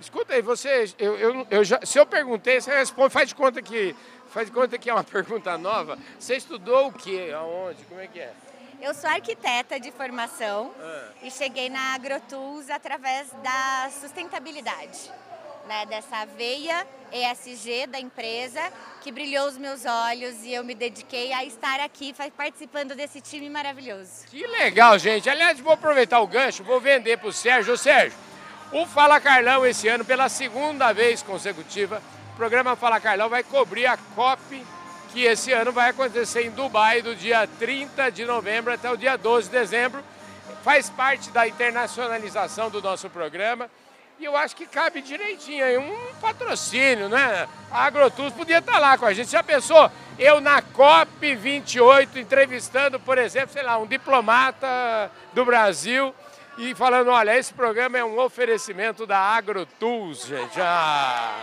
Escuta 0.00 0.34
aí, 0.34 0.42
você, 0.42 0.92
eu, 0.98 1.16
eu, 1.18 1.46
eu 1.50 1.64
já, 1.64 1.80
se 1.84 1.98
eu 1.98 2.06
perguntei, 2.06 2.60
você 2.60 2.72
responde, 2.76 3.12
faz 3.12 3.28
de 3.28 3.34
conta 3.34 3.60
que 3.60 3.94
faz 4.30 4.46
de 4.46 4.52
conta 4.52 4.78
que 4.78 4.88
é 4.88 4.94
uma 4.94 5.02
pergunta 5.04 5.56
nova. 5.58 5.98
Você 6.18 6.36
estudou 6.36 6.88
o 6.88 6.92
quê? 6.92 7.32
Aonde? 7.34 7.82
Como 7.84 8.00
é 8.00 8.06
que 8.06 8.20
é? 8.20 8.32
Eu 8.80 8.94
sou 8.94 9.10
arquiteta 9.10 9.80
de 9.80 9.90
formação 9.90 10.72
Ah. 10.80 11.08
e 11.22 11.30
cheguei 11.32 11.68
na 11.68 11.94
AgroTools 11.94 12.70
através 12.70 13.28
da 13.42 13.90
sustentabilidade, 14.00 15.10
né, 15.66 15.84
dessa 15.86 16.24
veia 16.26 16.86
ESG 17.12 17.88
da 17.88 17.98
empresa 17.98 18.60
que 19.00 19.10
brilhou 19.10 19.48
os 19.48 19.58
meus 19.58 19.84
olhos 19.84 20.44
e 20.44 20.52
eu 20.54 20.62
me 20.62 20.76
dediquei 20.76 21.32
a 21.32 21.44
estar 21.44 21.80
aqui 21.80 22.14
participando 22.36 22.94
desse 22.94 23.20
time 23.20 23.50
maravilhoso. 23.50 24.26
Que 24.28 24.46
legal, 24.46 24.96
gente. 24.96 25.28
Aliás, 25.28 25.58
vou 25.58 25.72
aproveitar 25.72 26.20
o 26.20 26.26
gancho, 26.28 26.62
vou 26.62 26.80
vender 26.80 27.18
para 27.18 27.28
o 27.28 27.32
Sérgio. 27.32 27.74
Ô, 27.74 27.76
Sérgio, 27.76 28.16
o 28.72 28.84
Fala 28.86 29.20
Carlão 29.20 29.64
esse 29.64 29.88
ano, 29.88 30.04
pela 30.04 30.28
segunda 30.28 30.92
vez 30.92 31.22
consecutiva, 31.22 32.02
o 32.34 32.36
programa 32.36 32.76
Fala 32.76 33.00
Carlão 33.00 33.28
vai 33.28 33.42
cobrir 33.42 33.86
a 33.86 33.96
COP, 33.96 34.64
que 35.12 35.24
esse 35.24 35.52
ano 35.52 35.72
vai 35.72 35.90
acontecer 35.90 36.42
em 36.42 36.50
Dubai, 36.50 37.00
do 37.00 37.14
dia 37.14 37.48
30 37.58 38.10
de 38.10 38.24
novembro 38.26 38.72
até 38.72 38.90
o 38.90 38.96
dia 38.96 39.16
12 39.16 39.48
de 39.48 39.56
dezembro. 39.56 40.04
Faz 40.62 40.90
parte 40.90 41.30
da 41.30 41.48
internacionalização 41.48 42.68
do 42.68 42.82
nosso 42.82 43.08
programa. 43.08 43.70
E 44.20 44.24
eu 44.24 44.36
acho 44.36 44.54
que 44.54 44.66
cabe 44.66 45.00
direitinho 45.00 45.64
aí 45.64 45.78
um 45.78 45.96
patrocínio, 46.20 47.08
né? 47.08 47.48
A 47.70 47.84
AgroTools 47.84 48.34
podia 48.34 48.58
estar 48.58 48.78
lá 48.78 48.98
com 48.98 49.06
a 49.06 49.14
gente. 49.14 49.30
Já 49.30 49.42
pensou? 49.42 49.90
Eu 50.18 50.40
na 50.40 50.60
COP28 50.60 52.16
entrevistando, 52.16 52.98
por 53.00 53.16
exemplo, 53.16 53.52
sei 53.52 53.62
lá, 53.62 53.78
um 53.78 53.86
diplomata 53.86 55.10
do 55.32 55.44
Brasil 55.44 56.12
e 56.58 56.74
falando, 56.74 57.10
olha, 57.10 57.36
esse 57.38 57.54
programa 57.54 57.98
é 57.98 58.04
um 58.04 58.18
oferecimento 58.18 59.06
da 59.06 59.18
AgroTools, 59.18 60.26
gente. 60.26 60.60
Ah, 60.60 61.42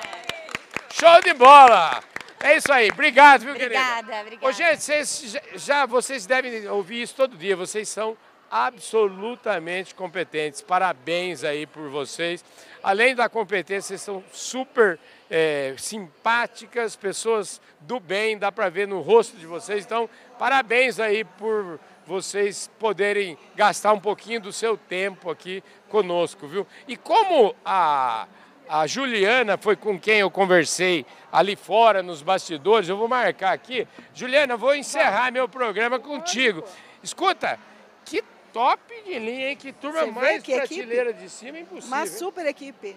show 0.94 1.22
de 1.24 1.34
bola! 1.34 2.04
É 2.42 2.58
isso 2.58 2.72
aí. 2.72 2.90
Obrigado, 2.92 3.42
viu, 3.42 3.56
querida? 3.56 3.80
Obrigada, 3.80 4.22
obrigada. 4.22 4.46
Ô, 4.48 4.52
gente, 4.52 4.84
vocês 4.84 5.36
já- 5.56 5.86
vocês 5.86 6.26
devem 6.26 6.68
ouvir 6.68 7.02
isso 7.02 7.16
todo 7.16 7.36
dia. 7.38 7.56
Vocês 7.56 7.88
são 7.90 8.16
absolutamente 8.52 9.96
competentes. 9.96 10.62
Parabéns 10.62 11.44
aí 11.44 11.66
por 11.66 11.90
vocês. 11.90 12.44
Além 12.84 13.16
da 13.16 13.28
competência, 13.28 13.88
vocês 13.98 14.02
são 14.02 14.24
super 14.32 15.00
é, 15.28 15.74
simpáticas, 15.78 16.96
pessoas 16.96 17.60
do 17.80 18.00
bem, 18.00 18.38
dá 18.38 18.52
para 18.52 18.70
ver 18.70 18.88
no 18.88 19.02
rosto 19.02 19.36
de 19.38 19.46
vocês. 19.48 19.84
Então, 19.84 20.08
parabéns 20.38 21.00
aí 21.00 21.24
por 21.24 21.80
vocês 22.06 22.70
poderem 22.80 23.38
gastar 23.56 23.94
um 23.94 24.00
pouquinho 24.00 24.42
do 24.42 24.54
seu 24.54 24.78
tempo 24.78 25.30
aqui 25.30 25.64
conosco, 25.90 26.48
viu? 26.48 26.68
E 26.88 26.96
como 26.96 27.56
a 27.66 28.28
a 28.68 28.88
Juliana 28.88 29.58
foi 29.58 29.76
com 29.76 30.00
quem 30.00 30.20
eu 30.20 30.32
conversei 30.32 31.06
ali 31.32 31.56
fora, 31.56 32.02
nos 32.02 32.22
bastidores. 32.22 32.90
Eu 32.90 32.98
vou 32.98 33.08
marcar 33.08 33.54
aqui. 33.54 33.88
Juliana, 34.14 34.58
vou 34.58 34.76
encerrar 34.76 35.32
meu 35.32 35.48
programa 35.48 36.00
contigo. 36.00 36.64
Escuta, 37.04 37.60
que 38.04 38.24
top 38.52 38.82
de 39.04 39.20
linha, 39.20 39.50
hein? 39.50 39.56
Que 39.56 39.72
turma 39.72 40.06
mais 40.08 40.42
que 40.42 40.56
prateleira 40.56 41.14
de 41.14 41.30
cima, 41.30 41.60
impossível. 41.60 41.96
Uma 41.96 42.08
super 42.08 42.46
equipe. 42.46 42.96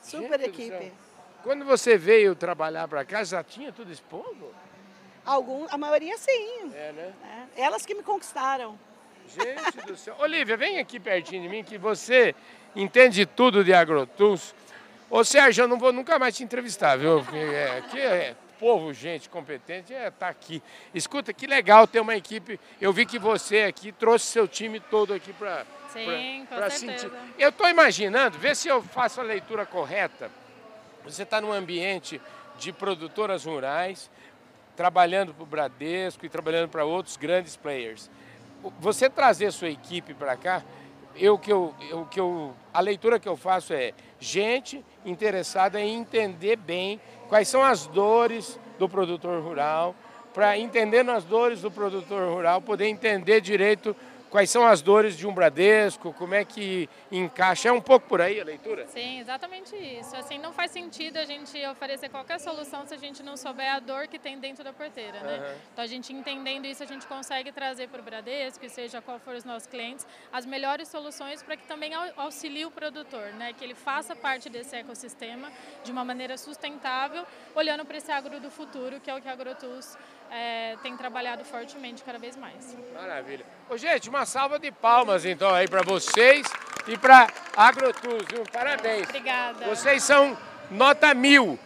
Super 0.00 0.38
Gente 0.40 0.50
equipe. 0.50 0.92
Quando 1.42 1.64
você 1.64 1.96
veio 1.96 2.34
trabalhar 2.34 2.86
para 2.86 3.04
cá, 3.04 3.24
já 3.24 3.42
tinha 3.42 3.72
tudo 3.72 3.92
expondo? 3.92 4.54
Algum, 5.24 5.66
a 5.70 5.76
maioria 5.76 6.16
sim. 6.16 6.72
É, 6.74 6.92
né? 6.92 7.12
É, 7.56 7.62
Elas 7.62 7.84
que 7.84 7.94
me 7.94 8.02
conquistaram. 8.02 8.78
Gente 9.28 9.86
do 9.86 9.96
céu. 9.96 10.16
Olivia, 10.18 10.56
vem 10.56 10.78
aqui 10.78 10.98
pertinho 10.98 11.42
de 11.42 11.48
mim 11.48 11.62
que 11.62 11.76
você 11.76 12.34
entende 12.74 13.26
tudo 13.26 13.62
de 13.62 13.74
AgroTools. 13.74 14.54
Ô 15.10 15.22
Sérgio, 15.22 15.64
eu 15.64 15.68
não 15.68 15.78
vou 15.78 15.92
nunca 15.92 16.18
mais 16.18 16.36
te 16.36 16.42
entrevistar, 16.44 16.96
viu? 16.96 17.22
Porque 17.22 17.36
é, 17.36 17.78
aqui 17.78 18.00
é 18.00 18.34
povo, 18.58 18.92
gente 18.92 19.28
competente, 19.28 19.94
é 19.94 20.10
tá 20.10 20.28
aqui. 20.28 20.62
Escuta, 20.94 21.32
que 21.32 21.46
legal 21.46 21.86
ter 21.86 22.00
uma 22.00 22.16
equipe. 22.16 22.58
Eu 22.80 22.92
vi 22.92 23.06
que 23.06 23.18
você 23.18 23.62
aqui 23.62 23.92
trouxe 23.92 24.26
seu 24.26 24.48
time 24.48 24.80
todo 24.80 25.14
aqui 25.14 25.32
para 25.32 25.64
Sim, 25.92 26.46
com 26.48 26.56
pra 26.56 26.68
certeza. 26.70 27.08
sentir. 27.08 27.34
Eu 27.38 27.50
estou 27.50 27.68
imaginando, 27.68 28.38
vê 28.38 28.54
se 28.54 28.68
eu 28.68 28.82
faço 28.82 29.20
a 29.20 29.24
leitura 29.24 29.64
correta. 29.64 30.30
você 31.04 31.22
está 31.22 31.40
num 31.40 31.52
ambiente 31.52 32.20
de 32.58 32.72
produtoras 32.72 33.44
rurais, 33.44 34.10
trabalhando 34.78 35.34
para 35.34 35.42
o 35.42 35.46
Bradesco 35.46 36.24
e 36.24 36.28
trabalhando 36.28 36.68
para 36.68 36.84
outros 36.84 37.16
grandes 37.16 37.56
players. 37.56 38.08
Você 38.78 39.10
trazer 39.10 39.50
sua 39.50 39.68
equipe 39.68 40.14
para 40.14 40.36
cá, 40.36 40.62
eu 41.16 41.36
que 41.36 41.52
eu, 41.52 41.74
eu, 41.90 42.06
que 42.06 42.20
eu, 42.20 42.54
a 42.72 42.80
leitura 42.80 43.18
que 43.18 43.28
eu 43.28 43.36
faço 43.36 43.72
é 43.72 43.92
gente 44.20 44.84
interessada 45.04 45.80
em 45.80 45.96
entender 45.96 46.54
bem 46.54 47.00
quais 47.28 47.48
são 47.48 47.64
as 47.64 47.88
dores 47.88 48.56
do 48.78 48.88
produtor 48.88 49.42
rural, 49.42 49.96
para 50.32 50.56
entendendo 50.56 51.10
as 51.10 51.24
dores 51.24 51.62
do 51.62 51.72
produtor 51.72 52.32
rural, 52.32 52.60
poder 52.60 52.86
entender 52.86 53.40
direito 53.40 53.96
quais 54.30 54.50
são 54.50 54.66
as 54.66 54.82
dores 54.82 55.16
de 55.16 55.26
um 55.26 55.32
Bradesco, 55.32 56.12
como 56.12 56.34
é 56.34 56.44
que 56.44 56.88
encaixa. 57.10 57.68
É 57.68 57.72
um 57.72 57.80
pouco 57.80 58.06
por 58.06 58.20
aí 58.20 58.40
a 58.40 58.44
leitura? 58.44 58.86
Sim, 58.86 59.20
exatamente 59.20 59.74
isso. 59.76 60.14
Assim, 60.16 60.38
não 60.38 60.52
faz 60.52 60.70
sentido 60.70 61.16
a 61.16 61.24
gente 61.24 61.64
oferecer 61.66 62.08
qualquer 62.08 62.38
solução 62.38 62.86
se 62.86 62.94
a 62.94 62.98
gente 62.98 63.22
não 63.22 63.36
souber 63.36 63.72
a 63.72 63.78
dor 63.78 64.06
que 64.06 64.18
tem 64.18 64.38
dentro 64.38 64.62
da 64.62 64.72
porteira, 64.72 65.20
né? 65.20 65.38
Uhum. 65.38 65.58
Então, 65.72 65.84
a 65.84 65.86
gente 65.86 66.12
entendendo 66.12 66.66
isso, 66.66 66.82
a 66.82 66.86
gente 66.86 67.06
consegue 67.06 67.52
trazer 67.52 67.88
para 67.88 68.00
o 68.00 68.04
Bradesco, 68.04 68.64
e 68.64 68.68
seja 68.68 69.00
qual 69.00 69.18
for 69.18 69.34
os 69.34 69.44
nossos 69.44 69.66
clientes, 69.66 70.06
as 70.32 70.44
melhores 70.44 70.88
soluções 70.88 71.42
para 71.42 71.56
que 71.56 71.66
também 71.66 71.92
auxilie 72.16 72.66
o 72.66 72.70
produtor, 72.70 73.32
né? 73.34 73.52
Que 73.52 73.64
ele 73.64 73.74
faça 73.74 74.14
parte 74.14 74.48
desse 74.48 74.76
ecossistema 74.76 75.50
de 75.84 75.90
uma 75.92 76.04
maneira 76.04 76.36
sustentável, 76.36 77.24
olhando 77.54 77.84
para 77.84 77.98
esse 77.98 78.10
agro 78.10 78.40
do 78.40 78.50
futuro, 78.50 79.00
que 79.00 79.10
é 79.10 79.14
o 79.14 79.20
que 79.20 79.28
a 79.28 79.32
AgroTools 79.32 79.96
é, 80.30 80.76
tem 80.82 80.96
trabalhado 80.96 81.44
fortemente 81.44 82.02
cada 82.02 82.18
vez 82.18 82.36
mais. 82.36 82.76
Maravilha. 82.94 83.44
Ô, 83.68 83.76
gente, 83.76 84.08
uma 84.08 84.17
salva 84.24 84.58
de 84.58 84.70
palmas 84.70 85.24
então 85.24 85.54
aí 85.54 85.68
para 85.68 85.82
vocês 85.82 86.46
e 86.86 86.96
para 86.96 87.28
AgroTools, 87.56 88.24
viu? 88.30 88.42
Parabéns. 88.52 89.08
Obrigada. 89.08 89.66
Vocês 89.66 90.02
são 90.02 90.36
nota 90.70 91.12
mil. 91.14 91.58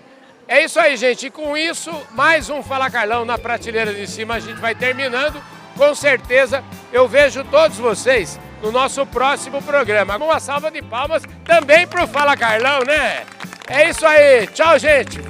É 0.49 0.65
isso 0.65 0.79
aí, 0.79 0.97
gente. 0.97 1.27
E 1.27 1.31
com 1.31 1.57
isso, 1.57 1.91
mais 2.11 2.51
um 2.51 2.62
Fala 2.62 2.91
Carlão 2.91 3.25
na 3.25 3.38
prateleira 3.38 3.95
de 3.95 4.07
cima. 4.07 4.35
A 4.35 4.41
gente 4.41 4.61
vai 4.61 4.75
terminando. 4.75 5.43
Com 5.77 5.95
certeza, 5.95 6.62
eu 6.93 7.09
vejo 7.09 7.43
todos 7.45 7.79
vocês 7.79 8.38
no 8.61 8.71
nosso 8.71 9.07
próximo 9.07 9.62
programa. 9.62 10.17
Uma 10.17 10.38
salva 10.38 10.71
de 10.71 10.83
palmas 10.83 11.23
também 11.45 11.87
para 11.87 12.05
o 12.05 12.07
Fala 12.07 12.37
Carlão, 12.37 12.81
né? 12.87 13.25
É 13.69 13.88
isso 13.88 14.07
aí. 14.07 14.47
Tchau, 14.49 14.79
gente. 14.79 15.23